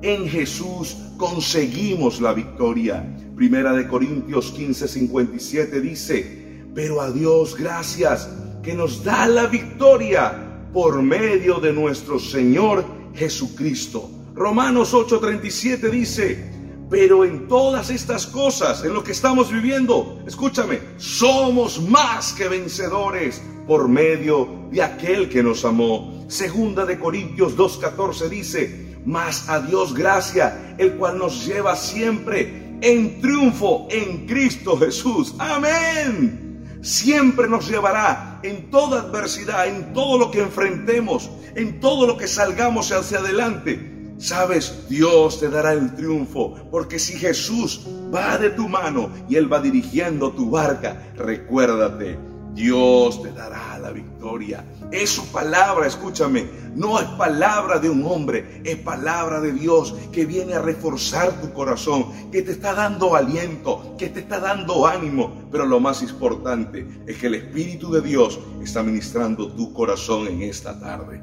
En 0.00 0.26
Jesús 0.26 0.96
conseguimos 1.18 2.22
la 2.22 2.32
victoria. 2.32 3.04
Primera 3.36 3.74
de 3.74 3.86
Corintios 3.86 4.50
15, 4.52 4.88
57 4.88 5.80
dice, 5.82 6.64
pero 6.74 7.02
a 7.02 7.10
Dios 7.10 7.54
gracias 7.54 8.30
que 8.62 8.72
nos 8.72 9.04
da 9.04 9.26
la 9.26 9.46
victoria 9.46 10.70
por 10.72 11.02
medio 11.02 11.60
de 11.60 11.74
nuestro 11.74 12.18
Señor 12.18 12.82
Jesucristo. 13.14 14.08
Romanos 14.34 14.94
8:37 14.94 15.90
dice, 15.90 16.50
pero 16.88 17.26
en 17.26 17.46
todas 17.46 17.90
estas 17.90 18.26
cosas, 18.26 18.82
en 18.86 18.94
lo 18.94 19.04
que 19.04 19.12
estamos 19.12 19.52
viviendo, 19.52 20.22
escúchame, 20.26 20.78
somos 20.96 21.78
más 21.82 22.32
que 22.32 22.48
vencedores 22.48 23.42
por 23.66 23.86
medio 23.86 24.48
de 24.70 24.82
aquel 24.82 25.28
que 25.28 25.42
nos 25.42 25.66
amó. 25.66 26.13
Segunda 26.28 26.84
de 26.84 26.98
Corintios 26.98 27.56
2:14 27.56 28.28
dice, 28.28 28.96
más 29.04 29.48
a 29.48 29.60
Dios 29.60 29.94
gracia, 29.94 30.74
el 30.78 30.94
cual 30.94 31.18
nos 31.18 31.46
lleva 31.46 31.76
siempre 31.76 32.78
en 32.80 33.20
triunfo 33.20 33.86
en 33.90 34.26
Cristo 34.26 34.76
Jesús. 34.78 35.34
Amén 35.38 36.44
siempre 36.84 37.48
nos 37.48 37.66
llevará 37.68 38.40
en 38.42 38.70
toda 38.70 39.00
adversidad, 39.00 39.66
en 39.66 39.94
todo 39.94 40.18
lo 40.18 40.30
que 40.30 40.40
enfrentemos, 40.40 41.30
en 41.54 41.80
todo 41.80 42.06
lo 42.06 42.18
que 42.18 42.28
salgamos 42.28 42.92
hacia 42.92 43.18
adelante. 43.18 44.14
Sabes, 44.18 44.86
Dios 44.88 45.40
te 45.40 45.48
dará 45.48 45.72
el 45.72 45.96
triunfo, 45.96 46.54
porque 46.70 46.98
si 46.98 47.14
Jesús 47.14 47.86
va 48.14 48.38
de 48.38 48.50
tu 48.50 48.68
mano 48.68 49.10
y 49.28 49.36
Él 49.36 49.50
va 49.52 49.60
dirigiendo 49.60 50.30
tu 50.32 50.50
barca, 50.50 51.12
recuérdate, 51.16 52.18
Dios 52.54 53.20
te 53.20 53.32
dará 53.32 53.78
la 53.78 53.90
victoria. 53.90 54.64
Es 54.92 55.10
su 55.10 55.26
palabra, 55.32 55.86
escúchame. 55.86 56.48
No 56.76 57.00
es 57.00 57.06
palabra 57.10 57.78
de 57.78 57.90
un 57.90 58.04
hombre, 58.06 58.62
es 58.64 58.76
palabra 58.76 59.40
de 59.40 59.52
Dios 59.52 59.94
que 60.12 60.24
viene 60.24 60.54
a 60.54 60.62
reforzar 60.62 61.40
tu 61.40 61.52
corazón, 61.52 62.30
que 62.30 62.42
te 62.42 62.52
está 62.52 62.74
dando 62.74 63.16
aliento, 63.16 63.94
que 63.98 64.08
te 64.08 64.20
está 64.20 64.38
dando 64.38 64.86
ánimo. 64.86 65.48
Pero 65.50 65.66
lo 65.66 65.80
más 65.80 66.02
importante 66.02 66.86
es 67.06 67.18
que 67.18 67.26
el 67.26 67.34
Espíritu 67.34 67.90
de 67.90 68.00
Dios 68.00 68.38
está 68.62 68.82
ministrando 68.82 69.52
tu 69.52 69.72
corazón 69.72 70.28
en 70.28 70.42
esta 70.42 70.78
tarde. 70.78 71.22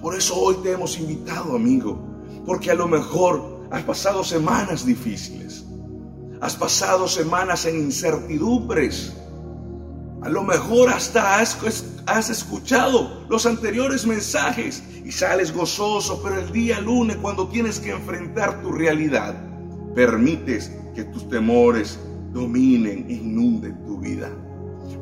Por 0.00 0.14
eso 0.14 0.36
hoy 0.36 0.56
te 0.62 0.72
hemos 0.72 0.96
invitado, 0.98 1.56
amigo, 1.56 1.98
porque 2.46 2.70
a 2.70 2.74
lo 2.74 2.86
mejor 2.86 3.66
has 3.72 3.82
pasado 3.82 4.22
semanas 4.22 4.86
difíciles, 4.86 5.64
has 6.40 6.54
pasado 6.54 7.08
semanas 7.08 7.66
en 7.66 7.76
incertidumbres 7.78 9.12
a 10.22 10.28
lo 10.28 10.42
mejor 10.42 10.90
hasta 10.90 11.38
has, 11.38 12.30
escuchado 12.30 13.24
los 13.28 13.46
anteriores 13.46 14.06
mensajes 14.06 14.82
y 15.04 15.12
sales 15.12 15.52
gozoso, 15.52 16.20
pero 16.22 16.40
el 16.40 16.50
día 16.50 16.80
lunes 16.80 17.16
cuando 17.18 17.48
tienes 17.48 17.78
que 17.78 17.90
enfrentar 17.90 18.60
tu 18.60 18.72
realidad, 18.72 19.34
permites 19.94 20.72
que 20.94 21.04
tus 21.04 21.28
temores 21.28 21.98
dominen 22.32 23.06
e 23.08 23.14
inunden 23.14 23.84
tu 23.84 23.98
vida. 23.98 24.30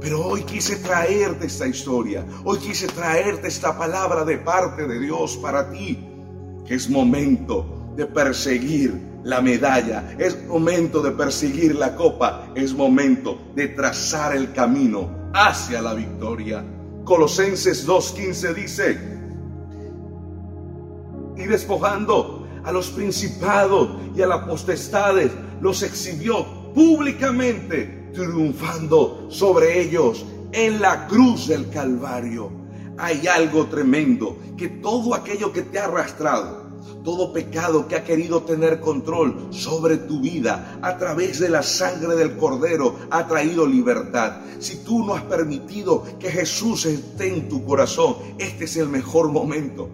Pero 0.01 0.27
hoy 0.27 0.43
quise 0.43 0.77
traerte 0.77 1.47
esta 1.47 1.67
historia, 1.67 2.25
hoy 2.45 2.59
quise 2.59 2.87
traerte 2.87 3.49
esta 3.49 3.79
palabra 3.79 4.25
de 4.25 4.37
parte 4.39 4.87
de 4.87 5.01
Dios 5.01 5.37
para 5.39 5.71
ti, 5.71 5.99
que 6.67 6.75
es 6.75 6.91
momento 6.91 7.95
de 7.97 8.05
perseguir 8.05 9.01
la 9.27 9.41
medalla, 9.41 10.15
es 10.19 10.47
momento 10.47 11.03
de 11.03 11.11
perseguir 11.11 11.75
la 11.75 11.97
copa, 11.97 12.47
es 12.55 12.73
momento 12.73 13.37
de 13.57 13.67
trazar 13.69 14.37
el 14.37 14.53
camino 14.53 15.31
hacia 15.35 15.83
la 15.83 15.95
victoria. 15.95 16.65
Colosenses 17.05 17.89
2.15 17.89 18.55
dice, 18.55 18.99
y 21.37 21.43
despojando 21.45 22.47
a 22.63 22.71
los 22.71 22.91
principados 22.91 24.01
y 24.15 24.23
a 24.23 24.29
las 24.29 24.47
potestades, 24.47 25.33
los 25.61 25.83
exhibió 25.83 26.73
públicamente, 26.73 28.13
triunfando 28.15 29.27
sobre 29.29 29.81
ellos 29.81 30.25
en 30.53 30.81
la 30.81 31.09
cruz 31.09 31.49
del 31.49 31.69
Calvario. 31.71 32.53
Hay 32.97 33.27
algo 33.27 33.67
tremendo, 33.67 34.39
que 34.57 34.69
todo 34.69 35.17
aquello 35.17 35.53
que 35.53 35.63
te 35.63 35.81
ha 35.81 35.87
arrastrado, 35.87 36.66
todo 37.05 37.33
pecado 37.33 37.87
que 37.87 37.97
ha 37.97 38.05
querido 38.05 38.43
tener 38.43 38.81
control 38.81 39.49
sobre 39.51 39.97
tu 39.97 40.21
vida 40.21 40.79
a 40.83 40.99
través 40.99 41.39
de 41.39 41.49
la 41.49 41.63
sangre 41.63 42.17
del 42.17 42.37
cordero 42.37 42.97
ha 43.11 43.27
traído 43.27 43.67
libertad. 43.67 44.41
Si 44.59 44.85
tú 44.85 45.05
no 45.05 45.15
has 45.15 45.23
permitido 45.23 46.05
que 46.19 46.31
Jesús 46.31 46.87
esté 46.87 47.29
en 47.33 47.49
tu 47.49 47.65
corazón, 47.65 48.17
este 48.39 48.65
es 48.65 48.77
el 48.77 48.89
mejor 48.89 49.31
momento. 49.31 49.89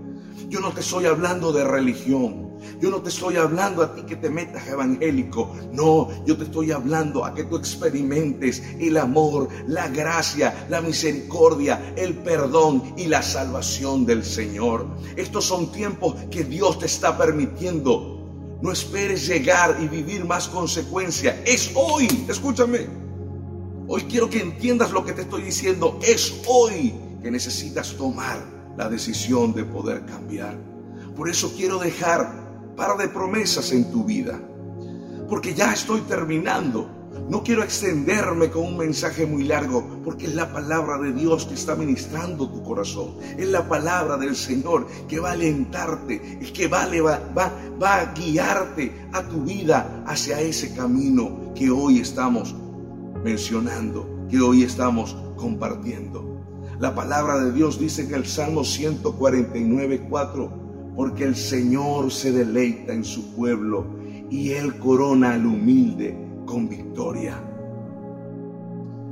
Yo 0.49 0.61
no 0.61 0.71
te 0.73 0.81
estoy 0.81 1.07
hablando 1.07 1.53
de 1.53 1.65
religión. 1.65 2.52
Yo 2.81 2.91
no 2.91 3.01
te 3.01 3.09
estoy 3.09 3.37
hablando 3.37 3.83
a 3.83 3.95
ti 3.95 4.03
que 4.03 4.17
te 4.17 4.31
metas 4.31 4.67
evangélico. 4.67 5.55
No, 5.73 6.09
yo 6.27 6.37
te 6.37 6.45
estoy 6.45 6.73
hablando 6.73 7.25
a 7.25 7.35
que 7.35 7.45
tú 7.45 7.57
experimentes 7.57 8.63
el 8.79 8.97
amor, 8.97 9.49
la 9.67 9.89
gracia, 9.89 10.67
la 10.69 10.81
misericordia, 10.81 11.95
el 11.97 12.15
perdón 12.19 12.95
y 12.97 13.07
la 13.07 13.23
salvación 13.23 14.07
del 14.07 14.25
Señor. 14.25 14.87
Estos 15.17 15.45
son 15.45 15.73
tiempos 15.73 16.15
que 16.31 16.45
Dios 16.45 16.79
te 16.79 16.87
está 16.87 17.17
permitiendo. 17.17 18.59
No 18.63 18.71
esperes 18.71 19.27
llegar 19.27 19.77
y 19.81 19.89
vivir 19.89 20.25
más 20.25 20.49
consecuencia. 20.49 21.43
Es 21.45 21.73
hoy, 21.75 22.27
escúchame. 22.29 22.87
Hoy 23.89 24.03
quiero 24.03 24.31
que 24.31 24.41
entiendas 24.41 24.93
lo 24.93 25.05
que 25.05 25.13
te 25.13 25.23
estoy 25.23 25.43
diciendo. 25.43 25.99
Es 26.03 26.43
hoy 26.47 26.95
que 27.23 27.31
necesitas 27.31 27.95
tomar 27.97 28.39
la 28.77 28.89
decisión 28.89 29.53
de 29.53 29.65
poder 29.65 30.05
cambiar. 30.07 30.57
Por 31.17 31.29
eso 31.29 31.53
quiero 31.57 31.79
dejar 31.79 32.42
par 32.77 32.97
de 32.97 33.09
promesas 33.09 33.73
en 33.73 33.91
tu 33.91 34.05
vida. 34.05 34.39
Porque 35.29 35.55
ya 35.55 35.73
estoy 35.73 36.01
terminando. 36.03 36.89
No 37.29 37.43
quiero 37.43 37.63
extenderme 37.63 38.51
con 38.51 38.65
un 38.65 38.77
mensaje 38.77 39.27
muy 39.27 39.45
largo, 39.45 40.01
porque 40.05 40.27
es 40.27 40.35
la 40.35 40.53
palabra 40.53 40.99
de 40.99 41.13
Dios 41.13 41.47
que 41.47 41.55
está 41.55 41.75
ministrando 41.75 42.49
tu 42.49 42.63
corazón. 42.63 43.15
Es 43.39 43.49
la 43.49 43.69
palabra 43.69 44.17
del 44.17 44.35
Señor 44.35 44.87
que 45.09 45.21
va 45.21 45.31
a 45.31 45.33
alentarte, 45.33 46.39
es 46.41 46.53
que 46.53 46.69
va, 46.69 46.87
va, 47.37 47.97
a 47.97 48.13
guiarte 48.15 48.93
a 49.13 49.23
tu 49.23 49.43
vida 49.43 50.05
hacia 50.07 50.41
ese 50.41 50.75
camino 50.75 51.53
que 51.55 51.71
hoy 51.71 52.01
estamos 52.01 52.55
mencionando, 53.23 54.27
que 54.31 54.41
hoy 54.41 54.63
estamos 54.63 55.17
compartiendo. 55.37 56.33
La 56.79 56.95
palabra 56.95 57.39
de 57.39 57.53
Dios 57.53 57.79
dice 57.79 58.03
en 58.03 58.15
el 58.15 58.27
Salmo 58.27 58.65
149, 58.65 60.07
4, 60.09 60.62
porque 60.95 61.25
el 61.25 61.37
Señor 61.37 62.11
se 62.11 62.33
deleita 62.33 62.93
en 62.93 63.05
su 63.05 63.35
pueblo 63.35 63.87
y 64.31 64.51
Él 64.51 64.79
corona 64.79 65.35
al 65.35 65.47
humilde 65.47 66.17
con 66.47 66.69
victoria. 66.69 67.43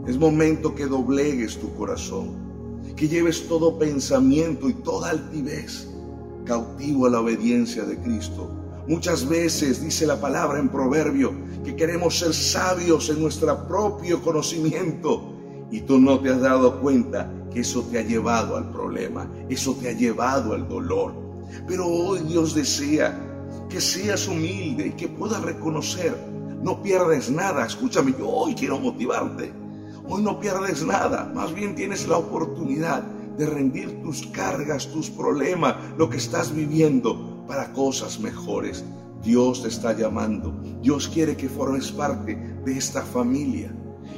Es 0.06 0.18
momento 0.18 0.74
que 0.74 0.86
doblegues 0.86 1.58
tu 1.58 1.74
corazón, 1.74 2.80
que 2.96 3.08
lleves 3.08 3.46
todo 3.46 3.78
pensamiento 3.78 4.68
y 4.68 4.74
toda 4.74 5.10
altivez 5.10 5.88
cautivo 6.44 7.06
a 7.06 7.10
la 7.10 7.20
obediencia 7.20 7.84
de 7.84 7.96
Cristo. 7.98 8.50
Muchas 8.88 9.28
veces 9.28 9.82
dice 9.82 10.06
la 10.06 10.20
palabra 10.20 10.58
en 10.58 10.68
proverbio 10.68 11.32
que 11.64 11.76
queremos 11.76 12.18
ser 12.18 12.34
sabios 12.34 13.08
en 13.10 13.22
nuestro 13.22 13.68
propio 13.68 14.20
conocimiento 14.22 15.32
y 15.70 15.82
tú 15.82 16.00
no 16.00 16.18
te 16.18 16.30
has 16.30 16.40
dado 16.40 16.80
cuenta 16.80 17.32
que 17.52 17.60
eso 17.60 17.82
te 17.90 17.98
ha 17.98 18.02
llevado 18.02 18.56
al 18.56 18.70
problema, 18.72 19.30
eso 19.48 19.74
te 19.74 19.90
ha 19.90 19.92
llevado 19.92 20.54
al 20.54 20.68
dolor, 20.68 21.14
pero 21.66 21.86
hoy 21.86 22.20
Dios 22.20 22.54
desea 22.54 23.18
que 23.68 23.80
seas 23.80 24.26
humilde 24.28 24.88
y 24.88 24.92
que 24.92 25.08
puedas 25.08 25.42
reconocer. 25.42 26.16
No 26.62 26.82
pierdes 26.82 27.30
nada. 27.30 27.66
Escúchame, 27.66 28.14
yo 28.18 28.28
hoy 28.28 28.54
quiero 28.54 28.78
motivarte. 28.78 29.52
Hoy 30.06 30.22
no 30.22 30.40
pierdes 30.40 30.84
nada. 30.84 31.30
Más 31.34 31.54
bien 31.54 31.74
tienes 31.74 32.06
la 32.08 32.18
oportunidad 32.18 33.02
de 33.38 33.46
rendir 33.46 34.02
tus 34.02 34.26
cargas, 34.26 34.88
tus 34.88 35.08
problemas, 35.08 35.76
lo 35.96 36.10
que 36.10 36.18
estás 36.18 36.54
viviendo 36.54 37.44
para 37.46 37.72
cosas 37.72 38.18
mejores. 38.20 38.84
Dios 39.22 39.62
te 39.62 39.68
está 39.68 39.96
llamando. 39.96 40.52
Dios 40.82 41.08
quiere 41.08 41.36
que 41.36 41.48
formes 41.48 41.92
parte 41.92 42.34
de 42.64 42.76
esta 42.76 43.02
familia. 43.02 43.72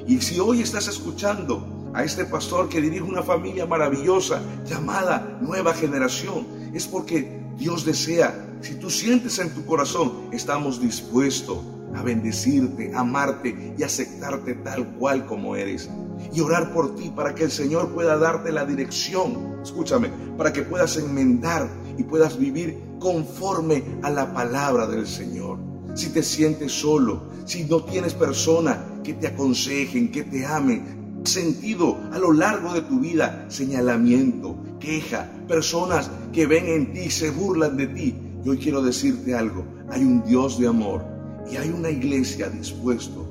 Y 0.07 0.21
si 0.21 0.41
hoy 0.41 0.63
estás 0.63 0.89
escuchando 0.89 1.91
a 1.95 2.03
este 2.05 2.25
pastor 2.25 2.69
que 2.69 2.81
dirige 2.81 3.03
una 3.03 3.23
familia 3.23 3.67
maravillosa 3.67 4.41
llamada 4.65 5.39
Nueva 5.41 5.75
Generación, 5.75 6.47
es 6.73 6.87
porque 6.87 7.41
Dios 7.59 7.85
desea, 7.85 8.49
si 8.61 8.75
tú 8.75 8.91
sientes 8.91 9.39
en 9.39 9.51
tu 9.51 9.65
corazón, 9.65 10.29
estamos 10.33 10.81
dispuestos 10.81 11.59
a 11.95 12.03
bendecirte, 12.03 12.93
amarte 12.95 13.75
y 13.77 13.83
aceptarte 13.83 14.55
tal 14.55 14.89
cual 14.95 15.27
como 15.27 15.57
eres. 15.57 15.91
Y 16.33 16.41
orar 16.41 16.73
por 16.73 16.95
ti 16.95 17.13
para 17.15 17.35
que 17.35 17.45
el 17.45 17.51
Señor 17.51 17.93
pueda 17.93 18.17
darte 18.17 18.53
la 18.53 18.65
dirección, 18.65 19.57
escúchame, 19.63 20.11
para 20.39 20.53
que 20.53 20.63
puedas 20.63 20.97
enmendar 20.97 21.69
y 21.99 22.05
puedas 22.05 22.39
vivir 22.39 22.79
conforme 22.99 23.83
a 24.03 24.11
la 24.11 24.33
palabra 24.33 24.87
del 24.87 25.07
Señor. 25.07 25.59
Si 25.95 26.11
te 26.11 26.23
sientes 26.23 26.73
solo, 26.73 27.25
si 27.45 27.65
no 27.65 27.85
tienes 27.85 28.15
personas 28.15 28.79
que 29.03 29.15
te 29.15 29.27
aconsejen, 29.27 30.11
que 30.11 30.23
te 30.23 30.47
amen, 30.47 31.21
sentido 31.25 31.99
a 32.13 32.19
lo 32.19 32.33
largo 32.33 32.73
de 32.73 32.83
tu 32.83 33.01
vida 33.01 33.47
señalamiento, 33.49 34.57
queja, 34.83 35.31
personas 35.47 36.11
que 36.33 36.47
ven 36.47 36.67
en 36.67 36.93
ti 36.93 37.09
se 37.09 37.31
burlan 37.31 37.77
de 37.77 37.87
ti. 37.87 38.15
Yo 38.45 38.59
quiero 38.59 38.83
decirte 38.83 39.35
algo, 39.35 39.65
hay 39.89 40.03
un 40.03 40.25
Dios 40.25 40.59
de 40.59 40.67
amor 40.67 41.05
y 41.51 41.57
hay 41.57 41.71
una 41.71 41.89
iglesia 41.89 42.51
dispuesto 42.51 43.25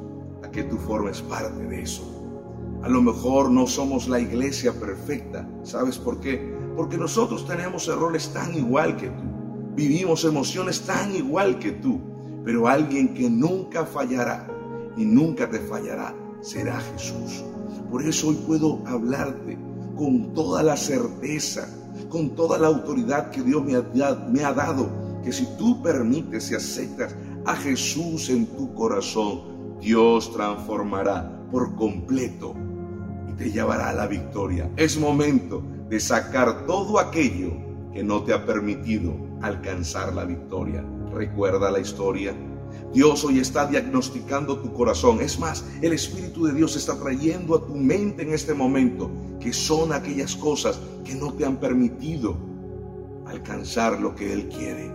a 0.43 0.49
que 0.49 0.63
tú 0.63 0.77
formes 0.77 1.21
parte 1.21 1.61
de 1.63 1.81
eso. 1.81 2.07
A 2.81 2.89
lo 2.89 3.01
mejor 3.01 3.51
no 3.51 3.67
somos 3.67 4.07
la 4.07 4.19
iglesia 4.19 4.71
perfecta. 4.73 5.47
¿Sabes 5.63 5.99
por 5.99 6.19
qué? 6.21 6.55
Porque 6.75 6.97
nosotros 6.97 7.45
tenemos 7.45 7.87
errores 7.87 8.29
tan 8.33 8.55
igual 8.55 8.95
que 8.95 9.09
tú. 9.09 9.23
Vivimos 9.75 10.23
emociones 10.23 10.81
tan 10.81 11.13
igual 11.13 11.59
que 11.59 11.73
tú. 11.73 11.99
Pero 12.43 12.67
alguien 12.67 13.13
que 13.13 13.29
nunca 13.29 13.85
fallará 13.85 14.47
y 14.97 15.05
nunca 15.05 15.47
te 15.47 15.59
fallará 15.59 16.15
será 16.41 16.79
Jesús. 16.79 17.43
Por 17.91 18.03
eso 18.03 18.29
hoy 18.29 18.35
puedo 18.47 18.81
hablarte 18.87 19.57
con 20.01 20.33
toda 20.33 20.63
la 20.63 20.75
certeza, 20.75 21.69
con 22.09 22.31
toda 22.31 22.57
la 22.57 22.65
autoridad 22.65 23.29
que 23.29 23.43
Dios 23.43 23.63
me 23.63 24.43
ha, 24.43 24.51
dado, 24.51 24.89
que 25.23 25.31
si 25.31 25.45
tú 25.59 25.79
permites 25.83 26.49
y 26.49 26.55
aceptas 26.55 27.15
a 27.45 27.55
Jesús 27.55 28.31
en 28.31 28.47
tu 28.47 28.73
corazón, 28.73 29.77
Dios 29.79 30.33
transformará 30.33 31.45
por 31.51 31.75
completo 31.75 32.55
y 33.29 33.33
te 33.33 33.51
llevará 33.51 33.89
a 33.89 33.93
la 33.93 34.07
victoria. 34.07 34.71
Es 34.75 34.97
momento 34.99 35.61
de 35.87 35.99
sacar 35.99 36.65
todo 36.65 36.97
aquello 36.97 37.51
que 37.93 38.03
no 38.03 38.23
te 38.23 38.33
ha 38.33 38.43
permitido 38.43 39.13
alcanzar 39.43 40.15
la 40.15 40.25
victoria. 40.25 40.83
Recuerda 41.13 41.69
la 41.69 41.79
historia. 41.79 42.33
Dios 42.91 43.23
hoy 43.23 43.37
está 43.37 43.67
diagnosticando 43.67 44.57
tu 44.61 44.73
corazón. 44.73 45.21
Es 45.21 45.37
más, 45.37 45.63
el 45.83 45.93
Espíritu 45.93 46.45
de 46.45 46.53
Dios 46.53 46.75
está 46.75 46.97
trayendo 46.97 47.55
a 47.55 47.67
tu 47.67 47.75
mente 47.75 48.23
en 48.23 48.33
este 48.33 48.55
momento 48.55 49.11
que 49.41 49.51
son 49.51 49.91
aquellas 49.91 50.35
cosas 50.35 50.79
que 51.03 51.15
no 51.15 51.33
te 51.33 51.45
han 51.45 51.57
permitido 51.57 52.37
alcanzar 53.25 53.99
lo 53.99 54.15
que 54.15 54.31
Él 54.31 54.47
quiere. 54.49 54.91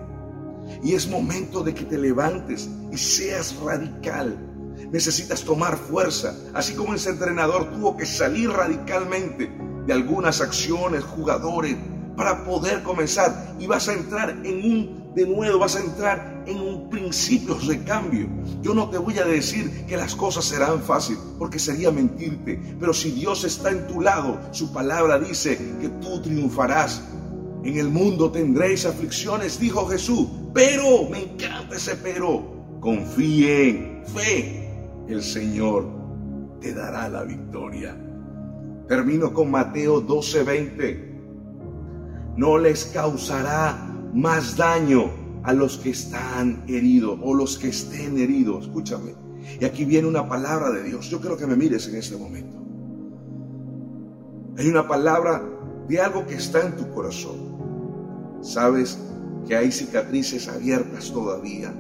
Y 0.82 0.94
es 0.94 1.09
momento 1.09 1.62
de 1.62 1.74
que 1.74 1.85
te 1.85 1.98
levantes 1.98 2.68
y 2.90 2.96
seas 2.96 3.56
radical. 3.56 4.38
Necesitas 4.90 5.42
tomar 5.42 5.76
fuerza, 5.76 6.35
así 6.54 6.74
como 6.74 6.94
ese 6.94 7.11
entrenador 7.11 7.70
tuvo 7.70 7.96
que 7.96 8.06
salir 8.06 8.50
radicalmente 8.50 9.50
de 9.87 9.92
algunas 9.92 10.40
acciones, 10.40 11.02
jugadores, 11.04 11.76
para 12.16 12.44
poder 12.44 12.82
comenzar. 12.82 13.56
Y 13.59 13.66
vas 13.66 13.88
a 13.88 13.94
entrar 13.94 14.30
en 14.44 14.70
un, 14.70 15.14
de 15.14 15.26
nuevo, 15.26 15.59
vas 15.59 15.76
a 15.76 15.80
entrar 15.80 16.44
en 16.46 16.61
un 16.61 16.75
principio 16.88 17.55
de 17.55 17.83
cambio. 17.85 18.29
Yo 18.62 18.75
no 18.75 18.88
te 18.88 18.99
voy 18.99 19.18
a 19.18 19.25
decir 19.25 19.87
que 19.87 19.96
las 19.96 20.14
cosas 20.14 20.44
serán 20.44 20.83
fáciles, 20.83 21.20
porque 21.38 21.59
sería 21.59 21.90
mentirte. 21.90 22.61
Pero 22.79 22.92
si 22.92 23.11
Dios 23.11 23.44
está 23.44 23.70
en 23.70 23.87
tu 23.87 24.01
lado, 24.01 24.38
su 24.53 24.72
palabra 24.72 25.18
dice 25.18 25.59
que 25.81 25.88
tú 26.01 26.20
triunfarás. 26.22 27.03
En 27.64 27.77
el 27.79 27.88
mundo 27.88 28.31
tendréis 28.31 28.87
aflicciones, 28.87 29.59
dijo 29.59 29.87
Jesús, 29.87 30.29
pero, 30.55 31.09
me 31.11 31.25
encanta 31.25 31.77
ese 31.77 31.96
pero, 31.96 32.79
confíen, 32.81 34.05
fe, 34.07 34.70
el 35.09 35.22
Señor 35.22 35.87
te 36.61 36.72
dará 36.72 37.09
la 37.09 37.25
victoria. 37.25 37.96
Termino 38.88 39.33
con 39.33 39.51
Mateo 39.51 40.01
12:20. 40.01 41.14
No 42.37 42.59
les 42.59 42.85
causará 42.87 43.92
más 44.14 44.57
daño 44.57 45.25
a 45.46 45.52
los 45.52 45.78
que 45.78 45.90
están 45.90 46.64
heridos 46.66 47.20
o 47.22 47.32
los 47.32 47.56
que 47.56 47.68
estén 47.68 48.18
heridos. 48.18 48.66
Escúchame. 48.66 49.14
Y 49.61 49.64
aquí 49.64 49.85
viene 49.85 50.09
una 50.09 50.28
palabra 50.28 50.70
de 50.70 50.82
Dios. 50.82 51.09
Yo 51.09 51.20
quiero 51.20 51.37
que 51.37 51.46
me 51.46 51.54
mires 51.54 51.87
en 51.87 51.94
este 51.94 52.16
momento. 52.16 52.59
Hay 54.59 54.66
una 54.68 54.88
palabra 54.88 55.40
de 55.87 56.00
algo 56.00 56.26
que 56.26 56.35
está 56.35 56.66
en 56.66 56.76
tu 56.76 56.90
corazón. 56.90 57.56
Sabes 58.42 58.98
que 59.46 59.54
hay 59.54 59.70
cicatrices 59.70 60.48
abiertas 60.48 61.12
todavía. 61.12 61.72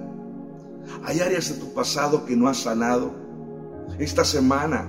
Hay 1.02 1.18
áreas 1.18 1.48
de 1.48 1.56
tu 1.56 1.74
pasado 1.74 2.24
que 2.24 2.36
no 2.36 2.46
has 2.46 2.58
sanado. 2.58 3.10
Esta 3.98 4.24
semana 4.24 4.86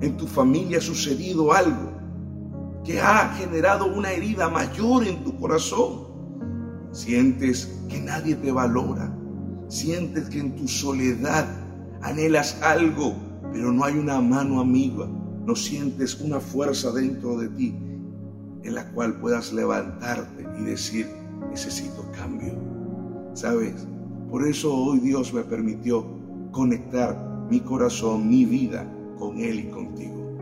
en 0.00 0.16
tu 0.16 0.28
familia 0.28 0.78
ha 0.78 0.82
sucedido 0.82 1.52
algo 1.52 1.90
que 2.84 3.00
ha 3.00 3.30
generado 3.30 3.86
una 3.86 4.12
herida 4.12 4.48
mayor 4.48 5.04
en 5.04 5.24
tu 5.24 5.36
corazón. 5.36 6.09
Sientes 6.92 7.70
que 7.88 8.00
nadie 8.00 8.34
te 8.34 8.52
valora. 8.52 9.14
Sientes 9.68 10.28
que 10.28 10.40
en 10.40 10.56
tu 10.56 10.66
soledad 10.66 11.46
anhelas 12.02 12.60
algo, 12.62 13.14
pero 13.52 13.72
no 13.72 13.84
hay 13.84 13.94
una 13.94 14.20
mano 14.20 14.60
amiga. 14.60 15.06
No 15.46 15.54
sientes 15.54 16.20
una 16.20 16.40
fuerza 16.40 16.90
dentro 16.92 17.38
de 17.38 17.48
ti 17.48 17.74
en 18.62 18.74
la 18.74 18.90
cual 18.92 19.18
puedas 19.20 19.52
levantarte 19.52 20.46
y 20.58 20.64
decir, 20.64 21.06
necesito 21.50 22.04
cambio. 22.12 22.54
¿Sabes? 23.34 23.86
Por 24.30 24.46
eso 24.46 24.74
hoy 24.74 25.00
Dios 25.00 25.32
me 25.32 25.42
permitió 25.42 26.04
conectar 26.50 27.46
mi 27.50 27.60
corazón, 27.60 28.28
mi 28.28 28.44
vida 28.44 28.86
con 29.18 29.38
Él 29.38 29.60
y 29.60 29.70
contigo. 29.70 30.38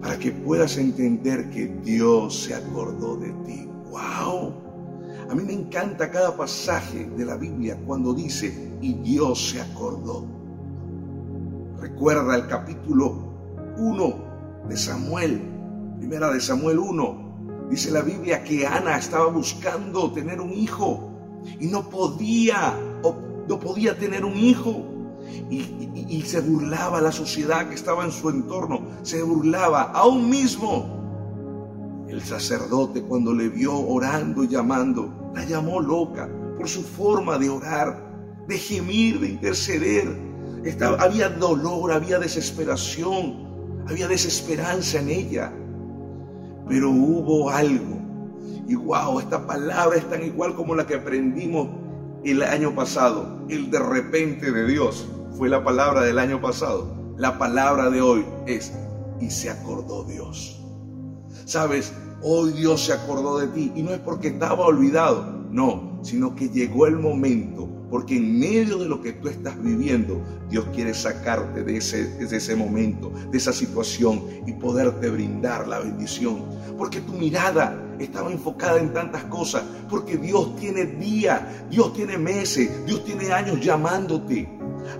Para 0.00 0.18
que 0.18 0.32
puedas 0.32 0.76
entender 0.76 1.50
que 1.50 1.68
Dios 1.84 2.44
se 2.44 2.54
acordó 2.54 3.16
de 3.16 3.30
ti. 3.44 3.68
¡Wow! 3.90 4.61
A 5.32 5.34
mí 5.34 5.44
me 5.44 5.54
encanta 5.54 6.10
cada 6.10 6.36
pasaje 6.36 7.08
de 7.16 7.24
la 7.24 7.38
Biblia 7.38 7.80
cuando 7.86 8.12
dice, 8.12 8.76
y 8.82 8.92
Dios 8.92 9.48
se 9.48 9.62
acordó. 9.62 10.26
Recuerda 11.80 12.36
el 12.36 12.46
capítulo 12.48 13.16
1 13.78 14.14
de 14.68 14.76
Samuel, 14.76 15.40
primera 15.98 16.30
de 16.30 16.38
Samuel 16.38 16.78
1, 16.78 17.22
Dice 17.70 17.90
la 17.90 18.02
Biblia 18.02 18.44
que 18.44 18.66
Ana 18.66 18.98
estaba 18.98 19.28
buscando 19.28 20.12
tener 20.12 20.38
un 20.42 20.52
hijo 20.52 21.10
y 21.58 21.68
no 21.68 21.88
podía, 21.88 22.78
no 23.48 23.58
podía 23.58 23.96
tener 23.96 24.26
un 24.26 24.36
hijo. 24.36 24.84
Y, 25.48 26.20
se 26.26 26.42
burlaba 26.42 27.00
la 27.00 27.10
sociedad 27.10 27.70
que 27.70 27.74
estaba 27.74 28.04
en 28.04 28.12
su 28.12 28.28
entorno, 28.28 28.82
se 29.00 29.22
burlaba 29.22 29.84
aún 29.92 30.28
mismo. 30.28 31.01
El 32.12 32.22
sacerdote 32.22 33.02
cuando 33.02 33.34
le 33.34 33.48
vio 33.48 33.76
orando 33.76 34.44
y 34.44 34.48
llamando, 34.48 35.32
la 35.34 35.44
llamó 35.44 35.80
loca 35.80 36.28
por 36.56 36.68
su 36.68 36.82
forma 36.82 37.38
de 37.38 37.48
orar, 37.48 38.44
de 38.46 38.58
gemir, 38.58 39.18
de 39.18 39.30
interceder. 39.30 40.16
Estaba, 40.64 41.02
había 41.02 41.28
dolor, 41.28 41.90
había 41.90 42.20
desesperación, 42.20 43.82
había 43.88 44.06
desesperanza 44.06 45.00
en 45.00 45.08
ella 45.08 45.52
pero 46.68 46.90
hubo 46.90 47.50
algo. 47.50 48.00
Y 48.66 48.74
wow, 48.74 49.20
esta 49.20 49.46
palabra 49.46 49.96
es 49.96 50.08
tan 50.08 50.22
igual 50.22 50.54
como 50.54 50.74
la 50.74 50.86
que 50.86 50.94
aprendimos 50.94 51.68
el 52.24 52.42
año 52.42 52.74
pasado. 52.74 53.44
El 53.48 53.70
de 53.70 53.78
repente 53.78 54.50
de 54.50 54.66
Dios 54.66 55.06
fue 55.36 55.48
la 55.48 55.62
palabra 55.64 56.02
del 56.02 56.18
año 56.18 56.40
pasado. 56.40 57.14
La 57.16 57.38
palabra 57.38 57.90
de 57.90 58.00
hoy 58.00 58.24
es, 58.46 58.72
y 59.20 59.30
se 59.30 59.50
acordó 59.50 60.04
Dios. 60.04 60.60
Sabes, 61.44 61.92
hoy 62.22 62.52
Dios 62.52 62.86
se 62.86 62.92
acordó 62.92 63.38
de 63.38 63.48
ti 63.48 63.72
y 63.74 63.82
no 63.82 63.90
es 63.90 64.00
porque 64.00 64.28
estaba 64.28 64.64
olvidado, 64.66 65.44
no, 65.50 65.98
sino 66.02 66.34
que 66.34 66.48
llegó 66.48 66.86
el 66.86 66.98
momento 66.98 67.68
porque 67.92 68.16
en 68.16 68.40
medio 68.40 68.78
de 68.78 68.88
lo 68.88 69.02
que 69.02 69.12
tú 69.12 69.28
estás 69.28 69.62
viviendo, 69.62 70.18
Dios 70.48 70.64
quiere 70.74 70.94
sacarte 70.94 71.62
de 71.62 71.76
ese, 71.76 72.06
de 72.06 72.36
ese 72.38 72.56
momento, 72.56 73.12
de 73.30 73.36
esa 73.36 73.52
situación 73.52 74.22
y 74.46 74.52
poderte 74.54 75.10
brindar 75.10 75.68
la 75.68 75.78
bendición. 75.80 76.42
Porque 76.78 77.02
tu 77.02 77.12
mirada 77.12 77.86
estaba 77.98 78.32
enfocada 78.32 78.80
en 78.80 78.94
tantas 78.94 79.24
cosas. 79.24 79.64
Porque 79.90 80.16
Dios 80.16 80.56
tiene 80.56 80.86
días, 80.86 81.42
Dios 81.68 81.92
tiene 81.92 82.16
meses, 82.16 82.70
Dios 82.86 83.04
tiene 83.04 83.30
años 83.30 83.60
llamándote. 83.60 84.48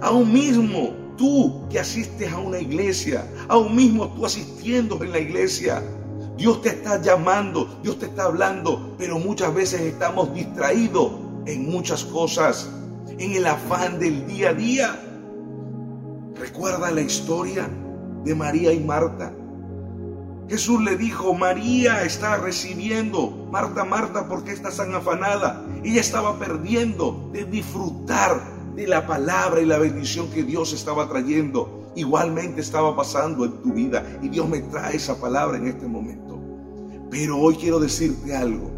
Aún 0.02 0.30
mismo 0.30 0.90
tú 1.16 1.66
que 1.70 1.78
asistes 1.78 2.30
a 2.30 2.40
una 2.40 2.58
iglesia, 2.58 3.26
aún 3.48 3.74
mismo 3.74 4.12
tú 4.12 4.26
asistiendo 4.26 5.02
en 5.02 5.12
la 5.12 5.18
iglesia, 5.18 5.82
Dios 6.36 6.62
te 6.62 6.70
está 6.70 7.00
llamando, 7.00 7.78
Dios 7.82 7.98
te 7.98 8.06
está 8.06 8.24
hablando, 8.24 8.94
pero 8.98 9.18
muchas 9.18 9.54
veces 9.54 9.80
estamos 9.82 10.34
distraídos 10.34 11.12
en 11.46 11.70
muchas 11.70 12.04
cosas 12.04 12.70
en 13.18 13.32
el 13.32 13.46
afán 13.46 13.98
del 13.98 14.26
día 14.26 14.50
a 14.50 14.54
día. 14.54 15.00
Recuerda 16.34 16.90
la 16.90 17.02
historia 17.02 17.68
de 18.24 18.34
María 18.34 18.72
y 18.72 18.80
Marta. 18.80 19.32
Jesús 20.48 20.82
le 20.82 20.96
dijo, 20.96 21.34
María 21.34 22.02
está 22.02 22.36
recibiendo, 22.36 23.30
Marta, 23.50 23.84
Marta, 23.84 24.28
¿por 24.28 24.44
qué 24.44 24.52
estás 24.52 24.76
tan 24.76 24.94
afanada? 24.94 25.64
Ella 25.84 26.00
estaba 26.00 26.38
perdiendo 26.38 27.30
de 27.32 27.44
disfrutar 27.44 28.42
de 28.74 28.86
la 28.86 29.06
palabra 29.06 29.60
y 29.60 29.66
la 29.66 29.78
bendición 29.78 30.30
que 30.30 30.42
Dios 30.42 30.72
estaba 30.72 31.08
trayendo, 31.08 31.81
igualmente 31.94 32.60
estaba 32.60 32.94
pasando 32.96 33.44
en 33.44 33.62
tu 33.62 33.72
vida. 33.72 34.18
Y 34.22 34.28
Dios 34.28 34.48
me 34.48 34.60
trae 34.60 34.96
esa 34.96 35.20
palabra 35.20 35.58
en 35.58 35.68
este 35.68 35.86
momento. 35.86 36.40
Pero 37.10 37.38
hoy 37.38 37.56
quiero 37.56 37.78
decirte 37.78 38.34
algo. 38.34 38.70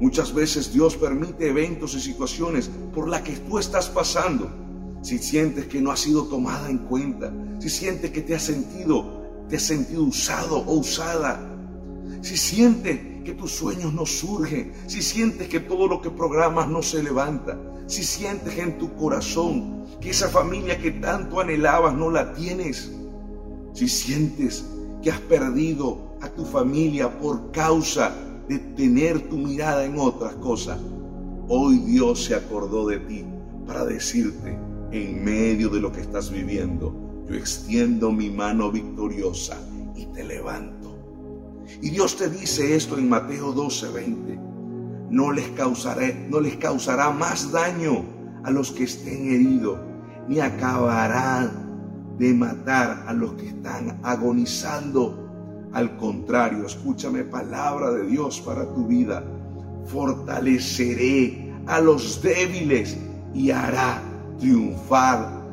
Muchas 0.00 0.34
veces 0.34 0.72
Dios 0.72 0.96
permite 0.96 1.48
eventos 1.48 1.94
y 1.94 2.00
situaciones 2.00 2.70
por 2.94 3.08
las 3.08 3.22
que 3.22 3.32
tú 3.36 3.58
estás 3.58 3.88
pasando. 3.88 4.50
Si 5.02 5.18
sientes 5.18 5.66
que 5.66 5.80
no 5.80 5.90
has 5.90 6.00
sido 6.00 6.24
tomada 6.24 6.68
en 6.68 6.78
cuenta, 6.78 7.32
si 7.58 7.70
sientes 7.70 8.10
que 8.10 8.22
te 8.22 8.34
has 8.34 8.42
sentido, 8.42 9.22
te 9.48 9.56
has 9.56 9.62
sentido 9.62 10.02
usado 10.02 10.58
o 10.58 10.74
usada, 10.74 11.40
si 12.20 12.36
sientes 12.36 12.98
que 13.24 13.34
tus 13.34 13.52
sueños 13.52 13.92
no 13.92 14.04
surgen, 14.06 14.72
si 14.86 15.02
sientes 15.02 15.48
que 15.48 15.60
todo 15.60 15.86
lo 15.86 16.00
que 16.00 16.10
programas 16.10 16.68
no 16.68 16.82
se 16.82 17.02
levanta, 17.02 17.58
si 17.86 18.02
sientes 18.02 18.58
en 18.58 18.78
tu 18.78 18.94
corazón 18.96 19.84
que 20.00 20.10
esa 20.10 20.28
familia 20.28 20.78
que 20.78 20.90
tanto 20.90 21.40
anhelabas 21.40 21.94
no 21.94 22.10
la 22.10 22.32
tienes, 22.32 22.92
si 23.72 23.88
sientes 23.88 24.64
que 25.02 25.10
has 25.10 25.20
perdido 25.20 26.16
a 26.20 26.28
tu 26.28 26.44
familia 26.44 27.18
por 27.18 27.50
causa 27.52 28.14
de 28.48 28.58
tener 28.58 29.28
tu 29.28 29.36
mirada 29.36 29.84
en 29.84 29.98
otras 29.98 30.34
cosas, 30.36 30.78
hoy 31.48 31.78
Dios 31.78 32.24
se 32.24 32.34
acordó 32.34 32.86
de 32.86 32.98
ti 33.00 33.24
para 33.66 33.84
decirte, 33.84 34.58
en 34.92 35.24
medio 35.24 35.68
de 35.68 35.80
lo 35.80 35.92
que 35.92 36.00
estás 36.00 36.30
viviendo, 36.30 36.94
yo 37.28 37.34
extiendo 37.34 38.12
mi 38.12 38.30
mano 38.30 38.70
victoriosa 38.70 39.58
y 39.96 40.06
te 40.06 40.24
levanto. 40.24 40.96
Y 41.82 41.90
Dios 41.90 42.16
te 42.16 42.30
dice 42.30 42.76
esto 42.76 42.96
en 42.96 43.08
Mateo 43.08 43.52
12:20. 43.52 44.45
No 45.10 45.32
les 45.32 45.48
causaré, 45.50 46.26
no 46.30 46.40
les 46.40 46.56
causará 46.56 47.10
más 47.10 47.52
daño 47.52 48.04
a 48.44 48.50
los 48.50 48.72
que 48.72 48.84
estén 48.84 49.28
heridos, 49.28 49.78
ni 50.28 50.40
acabará 50.40 51.50
de 52.18 52.34
matar 52.34 53.04
a 53.06 53.12
los 53.12 53.34
que 53.34 53.48
están 53.48 53.98
agonizando. 54.02 55.22
Al 55.72 55.96
contrario, 55.96 56.66
escúchame 56.66 57.24
palabra 57.24 57.90
de 57.90 58.06
Dios 58.06 58.40
para 58.40 58.64
tu 58.72 58.86
vida. 58.86 59.22
Fortaleceré 59.86 61.52
a 61.66 61.80
los 61.80 62.22
débiles 62.22 62.96
y 63.34 63.50
hará 63.50 64.00
triunfar 64.38 65.44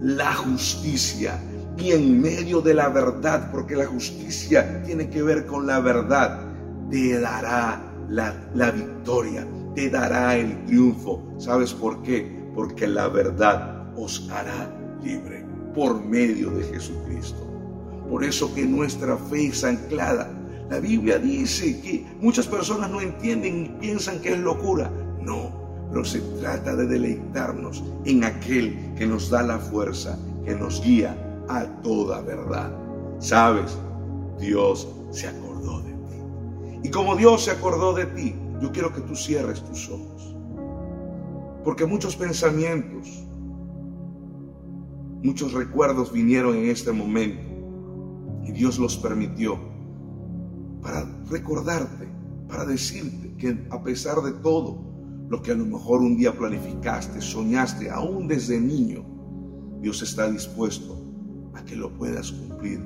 la 0.00 0.34
justicia 0.34 1.38
y 1.76 1.92
en 1.92 2.20
medio 2.20 2.60
de 2.60 2.74
la 2.74 2.88
verdad, 2.88 3.50
porque 3.50 3.74
la 3.74 3.86
justicia 3.86 4.82
tiene 4.84 5.08
que 5.08 5.22
ver 5.22 5.46
con 5.46 5.66
la 5.66 5.80
verdad, 5.80 6.40
te 6.90 7.18
dará 7.18 7.91
la, 8.08 8.70
victoria, 8.70 9.46
te 9.74 9.90
dará 9.90 10.36
el 10.36 10.64
triunfo. 10.64 11.22
¿Sabes 11.38 11.72
por 11.72 12.02
qué? 12.02 12.42
Porque 12.54 12.86
la 12.86 13.08
verdad 13.08 13.86
os 13.96 14.28
hará 14.30 14.74
libre 15.02 15.44
por 15.74 16.04
medio 16.04 16.50
de 16.50 16.64
Jesucristo. 16.64 17.46
Por 18.08 18.24
eso 18.24 18.54
que 18.54 18.64
nuestra 18.64 19.16
fe 19.16 19.46
es 19.46 19.64
anclada. 19.64 20.30
La 20.70 20.78
Biblia 20.78 21.18
dice 21.18 21.80
que 21.80 22.06
muchas 22.20 22.46
personas 22.46 22.90
no 22.90 23.00
entienden 23.00 23.64
y 23.64 23.68
piensan 23.80 24.20
que 24.20 24.32
es 24.32 24.38
locura. 24.38 24.90
No, 25.20 25.52
pero 25.90 26.04
se 26.04 26.20
trata 26.40 26.74
de 26.74 26.86
deleitarnos 26.86 27.82
en 28.04 28.24
aquel 28.24 28.94
que 28.96 29.06
nos 29.06 29.30
da 29.30 29.42
la 29.42 29.58
fuerza, 29.58 30.18
que 30.44 30.54
nos 30.54 30.82
guía 30.82 31.16
a 31.48 31.64
toda 31.82 32.20
verdad. 32.22 32.72
¿Sabes? 33.18 33.78
Dios 34.40 34.88
se 35.10 35.28
acordó 35.28 35.82
de. 35.82 35.91
Y 36.82 36.90
como 36.90 37.16
Dios 37.16 37.44
se 37.44 37.50
acordó 37.50 37.92
de 37.92 38.06
ti, 38.06 38.34
yo 38.60 38.72
quiero 38.72 38.92
que 38.92 39.00
tú 39.00 39.14
cierres 39.14 39.62
tus 39.62 39.88
ojos. 39.88 40.34
Porque 41.64 41.86
muchos 41.86 42.16
pensamientos, 42.16 43.24
muchos 45.22 45.52
recuerdos 45.52 46.12
vinieron 46.12 46.56
en 46.56 46.70
este 46.70 46.92
momento 46.92 47.42
y 48.44 48.52
Dios 48.52 48.78
los 48.78 48.96
permitió 48.96 49.58
para 50.82 51.04
recordarte, 51.30 52.08
para 52.48 52.64
decirte 52.64 53.34
que 53.36 53.66
a 53.70 53.82
pesar 53.82 54.20
de 54.22 54.32
todo, 54.32 54.92
lo 55.28 55.40
que 55.40 55.52
a 55.52 55.54
lo 55.54 55.64
mejor 55.64 56.02
un 56.02 56.16
día 56.16 56.36
planificaste, 56.36 57.20
soñaste, 57.20 57.88
aún 57.90 58.28
desde 58.28 58.60
niño, 58.60 59.04
Dios 59.80 60.02
está 60.02 60.30
dispuesto 60.30 60.98
a 61.54 61.64
que 61.64 61.74
lo 61.74 61.90
puedas 61.94 62.32
cumplir, 62.32 62.84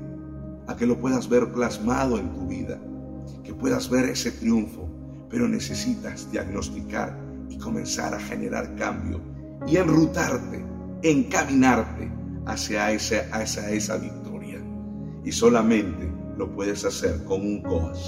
a 0.68 0.76
que 0.76 0.86
lo 0.86 1.00
puedas 1.00 1.28
ver 1.28 1.52
plasmado 1.52 2.18
en 2.18 2.32
tu 2.32 2.46
vida, 2.46 2.80
que 3.44 3.54
puedas 3.54 3.88
ver 3.88 4.08
ese 4.08 4.30
triunfo, 4.30 4.88
pero 5.30 5.48
necesitas 5.48 6.30
diagnosticar 6.30 7.18
y 7.48 7.58
comenzar 7.58 8.14
a 8.14 8.20
generar 8.20 8.74
cambio 8.76 9.20
y 9.66 9.76
enrutarte, 9.76 10.64
encaminarte 11.02 12.10
hacia 12.46 12.92
esa, 12.92 13.26
hacia 13.32 13.70
esa 13.70 13.96
victoria. 13.96 14.60
Y 15.24 15.32
solamente 15.32 16.10
lo 16.36 16.54
puedes 16.54 16.84
hacer 16.84 17.24
con 17.24 17.40
un 17.40 17.62
coach, 17.62 17.98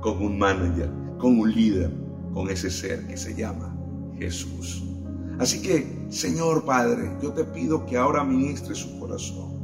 con 0.00 0.22
un 0.22 0.38
manager, 0.38 0.90
con 1.18 1.38
un 1.38 1.52
líder, 1.52 1.90
con 2.32 2.50
ese 2.50 2.70
ser 2.70 3.06
que 3.06 3.16
se 3.16 3.34
llama 3.34 3.76
Jesús. 4.18 4.84
Así 5.38 5.60
que, 5.60 6.06
Señor 6.08 6.64
Padre, 6.64 7.10
yo 7.22 7.32
te 7.32 7.44
pido 7.44 7.84
que 7.84 7.96
ahora 7.96 8.24
ministre 8.24 8.74
su 8.74 8.98
corazón. 8.98 9.54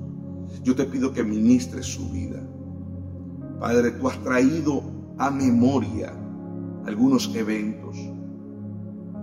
Yo 0.62 0.74
te 0.74 0.84
pido 0.84 1.12
que 1.12 1.24
ministre 1.24 1.82
su 1.82 2.08
vida. 2.10 2.40
Padre, 3.58 3.92
tú 3.92 4.08
has 4.08 4.22
traído 4.22 4.82
a 5.18 5.30
memoria 5.30 6.12
algunos 6.86 7.34
eventos, 7.34 7.96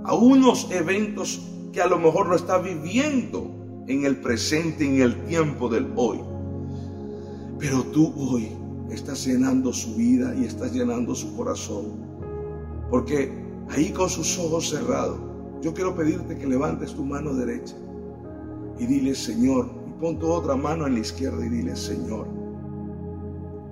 a 0.03 0.13
unos 0.15 0.69
eventos 0.71 1.41
que 1.71 1.81
a 1.81 1.87
lo 1.87 1.99
mejor 1.99 2.27
no 2.27 2.35
está 2.35 2.57
viviendo 2.57 3.83
en 3.87 4.05
el 4.05 4.17
presente, 4.17 4.85
en 4.85 5.01
el 5.01 5.25
tiempo 5.25 5.67
del 5.69 5.91
hoy. 5.95 6.19
Pero 7.59 7.83
tú 7.83 8.13
hoy 8.15 8.49
estás 8.89 9.25
llenando 9.25 9.73
su 9.73 9.95
vida 9.95 10.33
y 10.35 10.45
estás 10.45 10.73
llenando 10.73 11.13
su 11.13 11.35
corazón. 11.35 12.07
Porque 12.89 13.31
ahí 13.69 13.91
con 13.91 14.09
sus 14.09 14.37
ojos 14.39 14.69
cerrados, 14.69 15.19
yo 15.61 15.73
quiero 15.73 15.95
pedirte 15.95 16.37
que 16.37 16.47
levantes 16.47 16.93
tu 16.93 17.03
mano 17.03 17.33
derecha 17.33 17.75
y 18.79 18.85
dile, 18.85 19.13
Señor, 19.13 19.69
y 19.87 19.91
pon 19.99 20.17
tu 20.17 20.27
otra 20.27 20.55
mano 20.55 20.87
en 20.87 20.93
la 20.93 20.99
izquierda 20.99 21.45
y 21.45 21.49
dile, 21.49 21.75
Señor, 21.75 22.27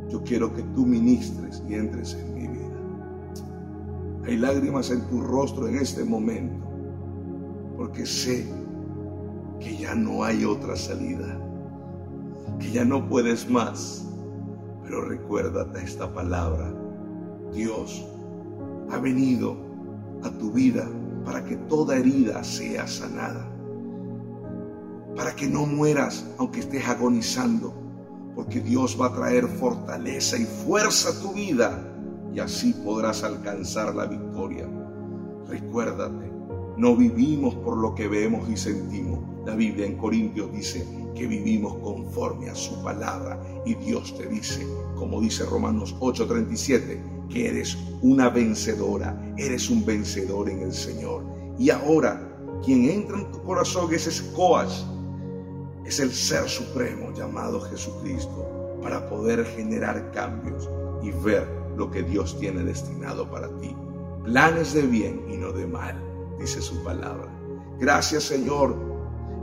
yo 0.09 0.23
quiero 0.23 0.53
que 0.53 0.63
tú 0.63 0.85
ministres 0.85 1.63
y 1.67 1.75
entres 1.75 2.13
en 2.13 2.33
mi 2.33 2.47
vida. 2.47 2.77
Hay 4.25 4.37
lágrimas 4.37 4.89
en 4.91 5.01
tu 5.07 5.21
rostro 5.21 5.67
en 5.67 5.77
este 5.77 6.03
momento, 6.03 6.65
porque 7.77 8.05
sé 8.05 8.47
que 9.59 9.77
ya 9.77 9.95
no 9.95 10.23
hay 10.23 10.45
otra 10.45 10.75
salida, 10.75 11.39
que 12.59 12.71
ya 12.71 12.85
no 12.85 13.07
puedes 13.07 13.49
más. 13.49 14.05
Pero 14.83 15.01
recuérdate 15.01 15.83
esta 15.83 16.13
palabra. 16.13 16.73
Dios 17.53 18.05
ha 18.89 18.97
venido 18.99 19.57
a 20.23 20.29
tu 20.29 20.51
vida 20.51 20.87
para 21.25 21.43
que 21.43 21.57
toda 21.57 21.97
herida 21.97 22.43
sea 22.43 22.87
sanada. 22.87 23.45
Para 25.15 25.35
que 25.35 25.47
no 25.47 25.65
mueras 25.65 26.25
aunque 26.37 26.61
estés 26.61 26.87
agonizando. 26.87 27.86
Porque 28.37 28.61
Dios 28.61 28.95
va 29.01 29.07
a 29.07 29.13
traer 29.13 29.47
fortaleza 29.47 30.37
y 30.37 30.45
fuerza 30.45 31.09
a 31.09 31.19
tu 31.19 31.33
vida 31.33 31.83
y 32.31 32.39
así 32.39 32.71
podrás 32.85 33.23
alcanzar 33.23 33.95
la 33.95 34.05
victoria. 34.05 34.69
Recuérdate, 35.47 36.31
no 36.77 36.95
vivimos 36.95 37.55
por 37.55 37.77
lo 37.77 37.95
que 37.95 38.07
vemos 38.07 38.47
y 38.47 38.55
sentimos. 38.55 39.19
La 39.43 39.55
Biblia 39.55 39.87
en 39.87 39.97
Corintios 39.97 40.51
dice 40.53 40.87
que 41.15 41.25
vivimos 41.25 41.77
conforme 41.77 42.47
a 42.49 42.53
su 42.53 42.79
palabra 42.83 43.41
y 43.65 43.73
Dios 43.73 44.15
te 44.15 44.27
dice, 44.27 44.67
como 44.95 45.19
dice 45.19 45.43
Romanos 45.43 45.95
8:37, 45.99 47.27
que 47.29 47.47
eres 47.49 47.75
una 48.03 48.29
vencedora, 48.29 49.19
eres 49.35 49.71
un 49.71 49.83
vencedor 49.83 50.47
en 50.51 50.61
el 50.61 50.73
Señor. 50.73 51.23
Y 51.57 51.71
ahora, 51.71 52.21
quien 52.63 52.87
entra 52.87 53.17
en 53.17 53.31
tu 53.31 53.41
corazón 53.41 53.91
es 53.95 54.05
ese 54.05 54.31
coach, 54.33 54.69
es 55.87 56.01
el 56.01 56.11
ser 56.11 56.49
supremo 56.49 57.13
llamado 57.13 57.61
Jesucristo, 57.61 58.77
para 58.81 59.07
poder 59.09 59.45
generar 59.45 60.11
cambios 60.11 60.69
y 61.01 61.11
ver 61.11 61.47
lo 61.77 61.89
que 61.89 62.03
Dios 62.03 62.37
tiene 62.39 62.63
destinado 62.63 63.29
para 63.31 63.47
ti. 63.59 63.73
Planes 64.25 64.73
de 64.73 64.81
bien 64.81 65.25
y 65.29 65.37
no 65.37 65.53
de 65.53 65.65
mal, 65.65 65.95
dice 66.39 66.61
su 66.61 66.83
palabra. 66.83 67.27
Gracias 67.79 68.23
Señor, 68.23 68.75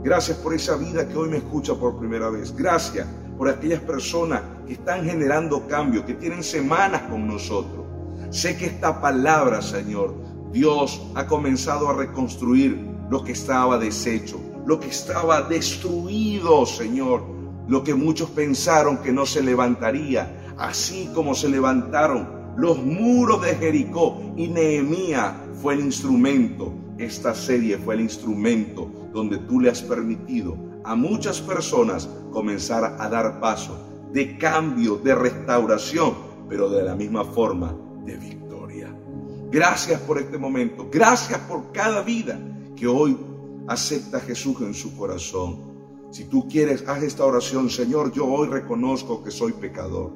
gracias 0.03 0.37
por 0.37 0.53
esa 0.53 0.75
vida 0.75 1.07
que 1.07 1.17
hoy 1.17 1.29
me 1.29 1.37
escucha 1.37 1.73
por 1.73 1.97
primera 1.97 2.29
vez. 2.29 2.55
Gracias 2.55 3.07
por 3.39 3.49
aquellas 3.49 3.81
personas 3.81 4.41
que 4.67 4.73
están 4.73 5.03
generando 5.03 5.67
cambios, 5.67 6.05
que 6.05 6.13
tienen 6.13 6.43
semanas 6.43 7.01
con 7.09 7.27
nosotros. 7.27 7.85
Sé 8.29 8.55
que 8.55 8.67
esta 8.67 9.01
palabra, 9.01 9.63
Señor, 9.63 10.13
Dios 10.51 11.01
ha 11.15 11.25
comenzado 11.25 11.89
a 11.89 11.95
reconstruir 11.95 12.87
lo 13.09 13.23
que 13.23 13.31
estaba 13.31 13.79
deshecho, 13.79 14.39
lo 14.65 14.79
que 14.79 14.87
estaba 14.87 15.41
destruido, 15.43 16.65
Señor, 16.65 17.23
lo 17.67 17.83
que 17.83 17.93
muchos 17.93 18.29
pensaron 18.31 18.97
que 18.97 19.11
no 19.11 19.25
se 19.25 19.41
levantaría, 19.41 20.53
así 20.57 21.09
como 21.13 21.35
se 21.35 21.49
levantaron 21.49 22.53
los 22.57 22.77
muros 22.77 23.41
de 23.41 23.55
Jericó 23.55 24.21
y 24.37 24.47
Nehemías 24.47 25.33
fue 25.61 25.73
el 25.73 25.81
instrumento, 25.81 26.73
esta 26.97 27.35
serie 27.35 27.77
fue 27.77 27.95
el 27.95 28.01
instrumento 28.01 28.89
donde 29.13 29.37
tú 29.39 29.59
le 29.59 29.69
has 29.69 29.81
permitido 29.81 30.57
a 30.83 30.95
muchas 30.95 31.41
personas 31.41 32.07
comenzar 32.31 32.97
a 32.99 33.09
dar 33.09 33.39
paso 33.39 33.77
de 34.13 34.37
cambio, 34.37 34.97
de 34.97 35.13
restauración, 35.13 36.13
pero 36.47 36.69
de 36.69 36.83
la 36.83 36.95
misma 36.95 37.25
forma 37.25 37.75
de 38.05 38.15
victoria. 38.17 38.95
Gracias 39.51 39.99
por 40.01 40.19
este 40.19 40.37
momento, 40.37 40.87
gracias 40.91 41.39
por 41.41 41.71
cada 41.71 42.01
vida 42.01 42.39
que 42.75 42.87
hoy 42.87 43.17
acepta 43.67 44.17
a 44.17 44.21
Jesús 44.21 44.57
en 44.61 44.73
su 44.73 44.95
corazón. 44.95 45.75
Si 46.11 46.25
tú 46.25 46.47
quieres, 46.47 46.87
haz 46.87 47.03
esta 47.03 47.25
oración, 47.25 47.69
Señor, 47.69 48.11
yo 48.13 48.25
hoy 48.25 48.47
reconozco 48.47 49.23
que 49.23 49.31
soy 49.31 49.53
pecador. 49.53 50.11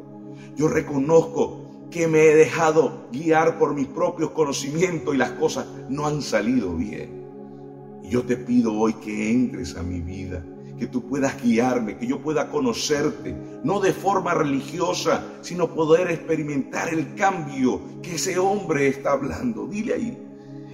Yo 0.55 0.67
reconozco 0.67 1.87
que 1.89 2.07
me 2.07 2.23
he 2.25 2.35
dejado 2.35 3.07
guiar 3.11 3.57
por 3.57 3.73
mis 3.73 3.87
propios 3.87 4.31
conocimientos 4.31 5.13
y 5.13 5.17
las 5.17 5.31
cosas 5.31 5.65
no 5.89 6.05
han 6.05 6.21
salido 6.21 6.75
bien. 6.75 7.27
Y 8.03 8.09
yo 8.09 8.23
te 8.23 8.37
pido 8.37 8.73
hoy 8.73 8.93
que 8.93 9.31
entres 9.31 9.75
a 9.75 9.83
mi 9.83 9.99
vida, 9.99 10.45
que 10.77 10.87
tú 10.87 11.07
puedas 11.07 11.41
guiarme, 11.41 11.97
que 11.97 12.07
yo 12.07 12.21
pueda 12.21 12.49
conocerte, 12.49 13.35
no 13.63 13.79
de 13.79 13.91
forma 13.91 14.33
religiosa, 14.33 15.25
sino 15.41 15.73
poder 15.73 16.11
experimentar 16.11 16.93
el 16.93 17.15
cambio 17.15 17.81
que 18.01 18.15
ese 18.15 18.37
hombre 18.37 18.87
está 18.87 19.13
hablando. 19.13 19.67
Dile 19.67 19.93
ahí, 19.93 20.28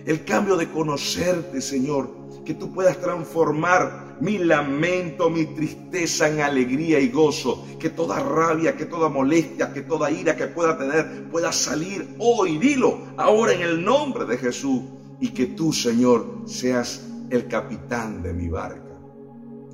el 0.05 0.23
cambio 0.23 0.55
de 0.55 0.69
conocerte, 0.69 1.61
Señor, 1.61 2.09
que 2.45 2.53
tú 2.53 2.71
puedas 2.71 2.99
transformar 3.01 4.17
mi 4.21 4.37
lamento, 4.37 5.29
mi 5.29 5.45
tristeza 5.47 6.29
en 6.29 6.41
alegría 6.41 6.99
y 6.99 7.09
gozo, 7.09 7.65
que 7.79 7.89
toda 7.89 8.19
rabia, 8.19 8.77
que 8.77 8.85
toda 8.85 9.09
molestia, 9.09 9.73
que 9.73 9.81
toda 9.81 10.11
ira 10.11 10.35
que 10.35 10.47
pueda 10.47 10.77
tener 10.77 11.29
pueda 11.29 11.51
salir 11.51 12.15
hoy, 12.19 12.57
dilo, 12.57 12.99
ahora 13.17 13.53
en 13.53 13.61
el 13.61 13.83
nombre 13.83 14.25
de 14.25 14.37
Jesús, 14.37 14.81
y 15.19 15.29
que 15.29 15.47
tú, 15.47 15.73
Señor, 15.73 16.43
seas 16.45 17.03
el 17.29 17.47
capitán 17.47 18.21
de 18.21 18.33
mi 18.33 18.47
barca. 18.47 18.99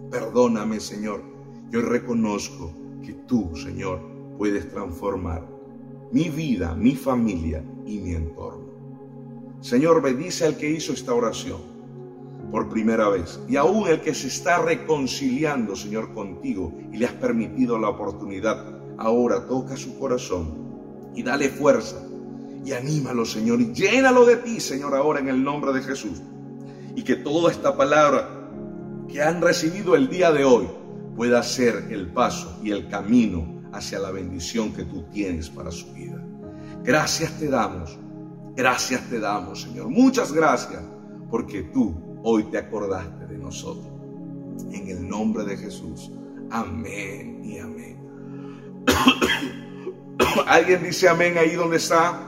Perdóname, 0.10 0.80
Señor, 0.80 1.24
yo 1.70 1.82
reconozco 1.82 2.72
que 3.04 3.14
tú, 3.28 3.56
Señor, 3.56 4.02
puedes 4.38 4.70
transformar 4.70 5.46
mi 6.12 6.30
vida, 6.30 6.74
mi 6.76 6.96
familia 6.96 7.64
y 7.86 8.00
mi 8.00 8.14
entorno. 8.14 8.61
Señor, 9.62 10.02
bendice 10.02 10.46
al 10.46 10.58
que 10.58 10.70
hizo 10.70 10.92
esta 10.92 11.14
oración 11.14 11.62
por 12.52 12.68
primera 12.68 13.10
vez 13.10 13.40
y 13.48 13.58
aún 13.58 13.88
el 13.88 14.02
que 14.02 14.16
se 14.16 14.28
está 14.28 14.60
reconciliando, 14.60 15.76
Señor, 15.76 16.14
contigo 16.14 16.74
y 16.92 16.98
le 16.98 17.06
has 17.06 17.14
permitido 17.14 17.78
la 17.78 17.90
oportunidad. 17.90 18.66
Ahora 18.98 19.46
toca 19.46 19.78
su 19.78 20.00
corazón 20.00 21.12
y 21.16 21.22
dale 21.22 21.50
fuerza 21.50 21.98
y 22.66 22.74
anímalo, 22.74 23.24
Señor, 23.24 23.62
y 23.62 23.72
llénalo 23.72 24.26
de 24.26 24.38
ti, 24.38 24.60
Señor, 24.60 24.96
ahora 24.96 25.20
en 25.20 25.30
el 25.30 25.44
nombre 25.44 25.74
de 25.74 25.82
Jesús. 25.82 26.22
Y 26.96 27.04
que 27.04 27.16
toda 27.16 27.52
esta 27.52 27.78
palabra 27.78 28.50
que 29.08 29.22
han 29.22 29.42
recibido 29.42 29.96
el 29.96 30.10
día 30.10 30.32
de 30.32 30.44
hoy 30.44 30.68
pueda 31.16 31.44
ser 31.44 31.88
el 31.92 32.12
paso 32.12 32.60
y 32.64 32.72
el 32.72 32.88
camino 32.90 33.62
hacia 33.74 34.00
la 34.00 34.10
bendición 34.10 34.74
que 34.74 34.86
tú 34.86 35.04
tienes 35.12 35.50
para 35.50 35.70
su 35.70 35.94
vida. 35.94 36.20
Gracias 36.84 37.38
te 37.38 37.48
damos 37.48 37.98
Gracias 38.56 39.10
te 39.10 39.20
damos, 39.20 39.62
Señor. 39.62 39.90
Muchas 39.90 40.32
gracias 40.32 40.82
porque 41.30 41.64
tú 41.64 42.20
hoy 42.24 42.44
te 42.46 42.58
acordaste 42.58 43.26
de 43.28 43.38
nosotros. 43.38 43.88
En 44.72 44.88
el 44.90 45.08
nombre 45.08 45.44
de 45.46 45.58
Jesús. 45.58 46.12
Amén 46.50 47.42
y 47.44 47.58
amén. 47.60 47.98
¿Alguien 50.48 50.84
dice 50.84 51.08
amén 51.08 51.38
ahí 51.38 51.56
donde 51.56 51.78
está? 51.78 52.28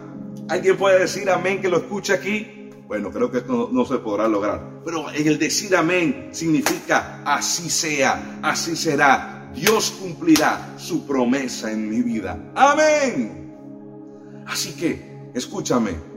¿Alguien 0.50 0.78
puede 0.78 1.00
decir 1.00 1.30
amén 1.30 1.62
que 1.62 1.70
lo 1.70 1.78
escucha 1.78 2.16
aquí? 2.16 2.70
Bueno, 2.88 3.12
creo 3.12 3.32
que 3.32 3.40
esto 3.40 3.54
no, 3.54 3.70
no, 3.72 3.86
se 3.86 3.98
podrá 3.98 4.28
lograr. 4.28 4.82
Pero 4.86 5.10
el 5.10 5.38
decir 5.38 5.76
amén 5.76 6.30
significa 6.32 7.22
así 7.26 7.70
sea, 7.70 8.40
así 8.42 8.76
será. 8.76 9.52
Dios 9.54 9.92
cumplirá 9.92 10.74
su 10.78 11.06
promesa 11.06 11.72
en 11.72 11.90
mi 11.90 12.02
vida. 12.02 12.52
Amén. 12.56 13.56
Así 14.48 14.74
que, 14.74 15.30
escúchame, 15.34 16.13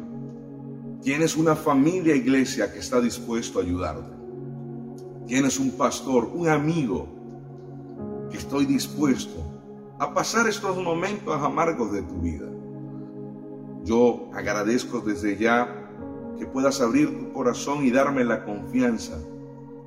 Tienes 1.02 1.36
una 1.36 1.54
familia 1.54 2.14
iglesia 2.14 2.72
que 2.72 2.78
está 2.78 3.00
dispuesto 3.00 3.58
a 3.58 3.62
ayudarte. 3.62 4.12
Tienes 5.26 5.58
un 5.58 5.72
pastor, 5.72 6.30
un 6.34 6.48
amigo 6.48 7.08
que 8.30 8.38
estoy 8.38 8.64
dispuesto 8.66 9.42
a 9.98 10.12
pasar 10.12 10.48
estos 10.48 10.76
momentos 10.76 11.34
amargos 11.42 11.92
de 11.92 12.02
tu 12.02 12.14
vida. 12.20 12.46
Yo 13.84 14.30
agradezco 14.34 15.00
desde 15.00 15.36
ya 15.36 15.86
que 16.38 16.46
puedas 16.46 16.80
abrir 16.80 17.18
tu 17.18 17.32
corazón 17.32 17.84
y 17.84 17.90
darme 17.90 18.24
la 18.24 18.44
confianza. 18.44 19.16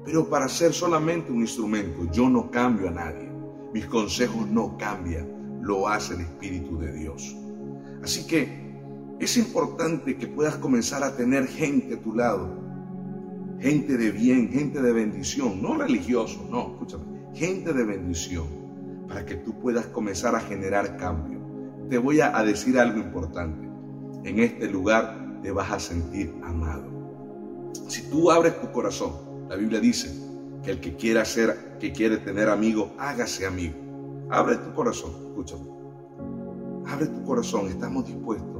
Pero 0.05 0.29
para 0.29 0.47
ser 0.47 0.73
solamente 0.73 1.31
un 1.31 1.41
instrumento, 1.41 2.09
yo 2.11 2.29
no 2.29 2.49
cambio 2.49 2.87
a 2.87 2.91
nadie. 2.91 3.29
Mis 3.73 3.85
consejos 3.85 4.47
no 4.47 4.77
cambian, 4.77 5.59
lo 5.61 5.87
hace 5.87 6.15
el 6.15 6.21
Espíritu 6.21 6.79
de 6.79 6.93
Dios. 6.93 7.35
Así 8.01 8.25
que 8.25 8.68
es 9.19 9.35
importante 9.35 10.15
que 10.15 10.27
puedas 10.27 10.55
comenzar 10.55 11.03
a 11.03 11.15
tener 11.15 11.45
gente 11.47 11.95
a 11.95 12.01
tu 12.01 12.15
lado, 12.15 12.49
gente 13.59 13.97
de 13.97 14.11
bien, 14.11 14.47
gente 14.49 14.81
de 14.81 14.93
bendición, 14.93 15.61
no 15.61 15.75
religioso, 15.75 16.47
no, 16.49 16.71
escúchame, 16.71 17.03
gente 17.33 17.73
de 17.73 17.83
bendición, 17.83 18.47
para 19.09 19.25
que 19.25 19.35
tú 19.35 19.59
puedas 19.59 19.87
comenzar 19.87 20.35
a 20.35 20.39
generar 20.39 20.95
cambio. 20.95 21.37
Te 21.89 21.97
voy 21.97 22.21
a, 22.21 22.31
decir 22.43 22.79
algo 22.79 22.99
importante. 22.99 23.67
En 24.23 24.39
este 24.39 24.69
lugar 24.69 25.41
te 25.43 25.51
vas 25.51 25.69
a 25.71 25.79
sentir 25.79 26.33
amado. 26.43 26.87
Si 27.89 28.03
tú 28.09 28.31
abres 28.31 28.61
tu 28.61 28.71
corazón, 28.71 29.11
la 29.49 29.57
Biblia 29.57 29.81
dice 29.81 30.09
que 30.63 30.71
el 30.71 30.79
que 30.79 30.95
quiera 30.95 31.25
ser, 31.25 31.77
que 31.79 31.91
quiere 31.91 32.17
tener 32.17 32.47
amigo, 32.47 32.93
hágase 32.97 33.45
amigo. 33.45 33.75
Abre 34.29 34.55
tu 34.57 34.73
corazón, 34.73 35.11
escúchame. 35.27 35.67
Abre 36.85 37.07
tu 37.07 37.23
corazón, 37.23 37.67
estamos 37.67 38.05
dispuestos 38.05 38.58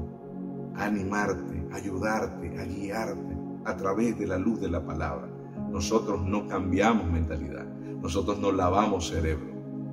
animarte, 0.80 1.68
ayudarte, 1.72 2.60
a 2.60 2.63
guiarte 2.63 3.38
a 3.65 3.76
través 3.76 4.18
de 4.18 4.28
la 4.28 4.38
luz 4.38 4.60
de 4.60 4.70
la 4.70 4.84
palabra. 4.84 5.28
Nosotros 5.72 6.22
no 6.26 6.48
cambiamos 6.48 7.10
mentalidad, 7.12 7.65
nosotros 8.02 8.39
no 8.39 8.52
lavamos 8.52 9.10
cerebro. 9.10 9.50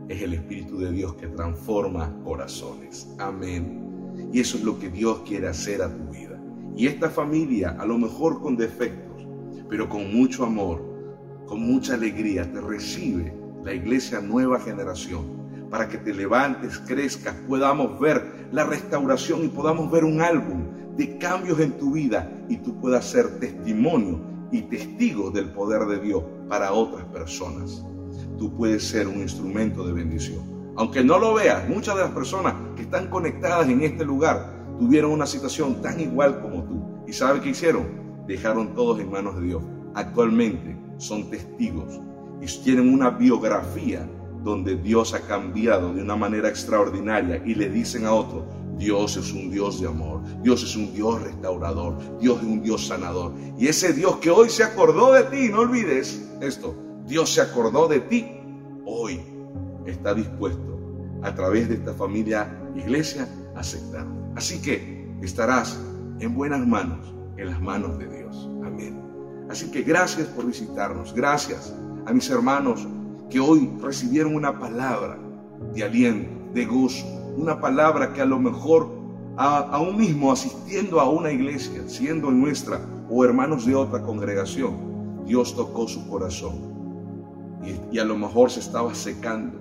Es 0.09 0.23
el 0.23 0.35
Espíritu 0.35 0.79
de 0.79 0.93
Dios 0.93 1.15
que 1.15 1.27
transforma 1.29 2.15
corazones. 2.25 3.09
Amén. 3.19 4.31
Y 4.33 4.41
eso 4.41 4.57
es 4.57 4.65
lo 4.65 4.79
que 4.79 4.89
Dios 4.89 5.23
quiere 5.27 5.49
hacer 5.49 5.83
a 5.83 5.93
tu 5.93 6.05
vida. 6.13 6.41
Y 6.77 6.87
esta 6.87 7.11
familia, 7.11 7.77
a 7.79 7.85
lo 7.85 7.99
mejor 7.99 8.41
con 8.41 8.57
defectos, 8.57 9.27
pero 9.69 9.89
con 9.89 10.15
mucho 10.15 10.45
amor, 10.45 10.83
con 11.47 11.61
mucha 11.61 11.95
alegría, 11.95 12.51
te 12.51 12.61
recibe 12.61 13.35
la 13.65 13.75
iglesia 13.75 14.21
nueva 14.21 14.61
generación 14.61 15.37
para 15.71 15.89
que 15.89 15.99
te 15.99 16.15
levantes, 16.15 16.79
crezcas, 16.79 17.35
podamos 17.49 17.99
ver 17.99 18.36
la 18.53 18.65
restauración 18.65 19.45
y 19.45 19.49
podamos 19.49 19.91
ver 19.91 20.05
un 20.05 20.21
álbum 20.21 20.65
de 20.97 21.19
cambios 21.19 21.61
en 21.61 21.73
tu 21.73 21.93
vida 21.93 22.31
y 22.49 22.57
tú 22.59 22.79
puedas 22.81 23.05
ser 23.05 23.39
testimonio 23.39 24.21
y 24.51 24.63
testigo 24.63 25.31
del 25.31 25.51
poder 25.51 25.87
de 25.87 25.99
Dios 25.99 26.23
para 26.49 26.73
otras 26.73 27.05
personas. 27.07 27.85
Tú 28.39 28.55
puedes 28.57 28.87
ser 28.87 29.07
un 29.09 29.17
instrumento 29.17 29.87
de 29.87 29.93
bendición. 29.93 30.41
Aunque 30.77 31.03
no 31.03 31.19
lo 31.19 31.35
veas, 31.35 31.69
muchas 31.69 31.97
de 31.97 32.03
las 32.03 32.13
personas 32.13 32.55
que 32.77 32.83
están 32.83 33.09
conectadas 33.09 33.69
en 33.69 33.83
este 33.83 34.05
lugar 34.05 34.55
tuvieron 34.79 35.11
una 35.11 35.27
situación 35.27 35.81
tan 35.81 36.01
igual 36.01 36.41
como 36.41 36.65
tú. 36.65 36.83
¿Y 37.07 37.13
sabe 37.13 37.41
qué 37.41 37.51
hicieron? 37.51 37.87
Dejaron 38.27 38.75
todos 38.75 39.01
en 39.01 39.11
manos 39.11 39.37
de 39.37 39.43
Dios. 39.43 39.63
Actualmente 39.95 40.77
son 40.99 41.31
testigos 41.31 42.01
y 42.41 42.47
tienen 42.63 42.93
una 42.93 43.11
biografía 43.11 44.07
donde 44.47 44.77
Dios 44.77 45.13
ha 45.13 45.21
cambiado 45.23 45.93
de 45.93 46.01
una 46.01 46.15
manera 46.15 46.49
extraordinaria 46.49 47.43
y 47.45 47.57
le 47.57 47.69
dicen 47.69 48.07
a 48.07 48.13
otros, 48.13 48.45
Dios 48.79 49.17
es 49.17 49.33
un 49.33 49.51
Dios 49.51 49.81
de 49.81 49.89
amor, 49.89 50.21
Dios 50.41 50.63
es 50.63 50.77
un 50.77 50.95
Dios 50.95 51.21
restaurador, 51.21 51.99
Dios 52.21 52.39
es 52.39 52.45
un 52.45 52.63
Dios 52.63 52.87
sanador. 52.87 53.33
Y 53.59 53.67
ese 53.67 53.93
Dios 53.93 54.19
que 54.19 54.31
hoy 54.31 54.49
se 54.49 54.63
acordó 54.63 55.13
de 55.13 55.25
ti, 55.25 55.49
no 55.49 55.63
olvides 55.63 56.31
esto, 56.41 56.77
Dios 57.09 57.35
se 57.35 57.41
acordó 57.41 57.89
de 57.89 57.99
ti, 57.99 58.25
hoy 58.85 59.21
está 59.85 60.15
dispuesto 60.15 60.79
a 61.23 61.35
través 61.35 61.69
de 61.69 61.75
esta 61.75 61.93
familia 61.95 62.57
iglesia 62.77 63.29
a 63.57 63.61
aceptarte. 63.61 64.15
Así 64.37 64.63
que 64.63 65.11
estarás 65.23 65.77
en 66.21 66.35
buenas 66.37 66.65
manos, 66.65 67.13
en 67.37 67.49
las 67.49 67.61
manos 67.61 67.99
de 67.99 68.07
Dios. 68.07 68.49
Amén. 68.65 69.03
Así 69.51 69.73
que 69.73 69.83
gracias 69.83 70.29
por 70.29 70.47
visitarnos, 70.47 71.13
gracias 71.13 71.75
a 72.07 72.13
mis 72.13 72.31
hermanos 72.31 72.87
que 73.31 73.41
hoy 73.41 73.71
recibieron 73.81 74.35
una 74.35 74.59
palabra 74.59 75.19
de 75.75 75.85
aliento, 75.85 76.53
de 76.53 76.65
gozo, 76.65 77.07
una 77.37 77.61
palabra 77.61 78.13
que 78.13 78.23
a 78.23 78.27
lo 78.27 78.39
mejor 78.39 78.89
aún 79.37 79.97
mismo 79.97 80.33
asistiendo 80.33 81.01
a 81.01 81.11
una 81.11 81.31
iglesia, 81.31 81.83
siendo 81.89 82.31
nuestra 82.31 82.81
o 83.11 83.25
hermanos 83.25 83.67
de 83.67 83.75
otra 83.75 84.03
congregación, 84.03 85.25
Dios 85.27 85.55
tocó 85.55 85.87
su 85.87 86.09
corazón 86.09 86.55
y, 87.63 87.97
y 87.97 87.99
a 87.99 88.05
lo 88.05 88.17
mejor 88.17 88.51
se 88.51 88.61
estaba 88.61 88.95
secando, 88.95 89.59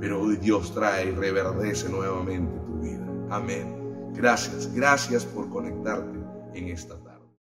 pero 0.00 0.20
hoy 0.20 0.36
Dios 0.36 0.72
trae 0.74 1.08
y 1.08 1.10
reverdece 1.12 1.88
nuevamente 1.88 2.52
tu 2.66 2.80
vida. 2.80 3.06
Amén. 3.30 3.82
Gracias, 4.14 4.72
gracias 4.74 5.24
por 5.24 5.48
conectarte 5.48 6.18
en 6.54 6.68
esta 6.68 6.96
tarde. 6.96 7.11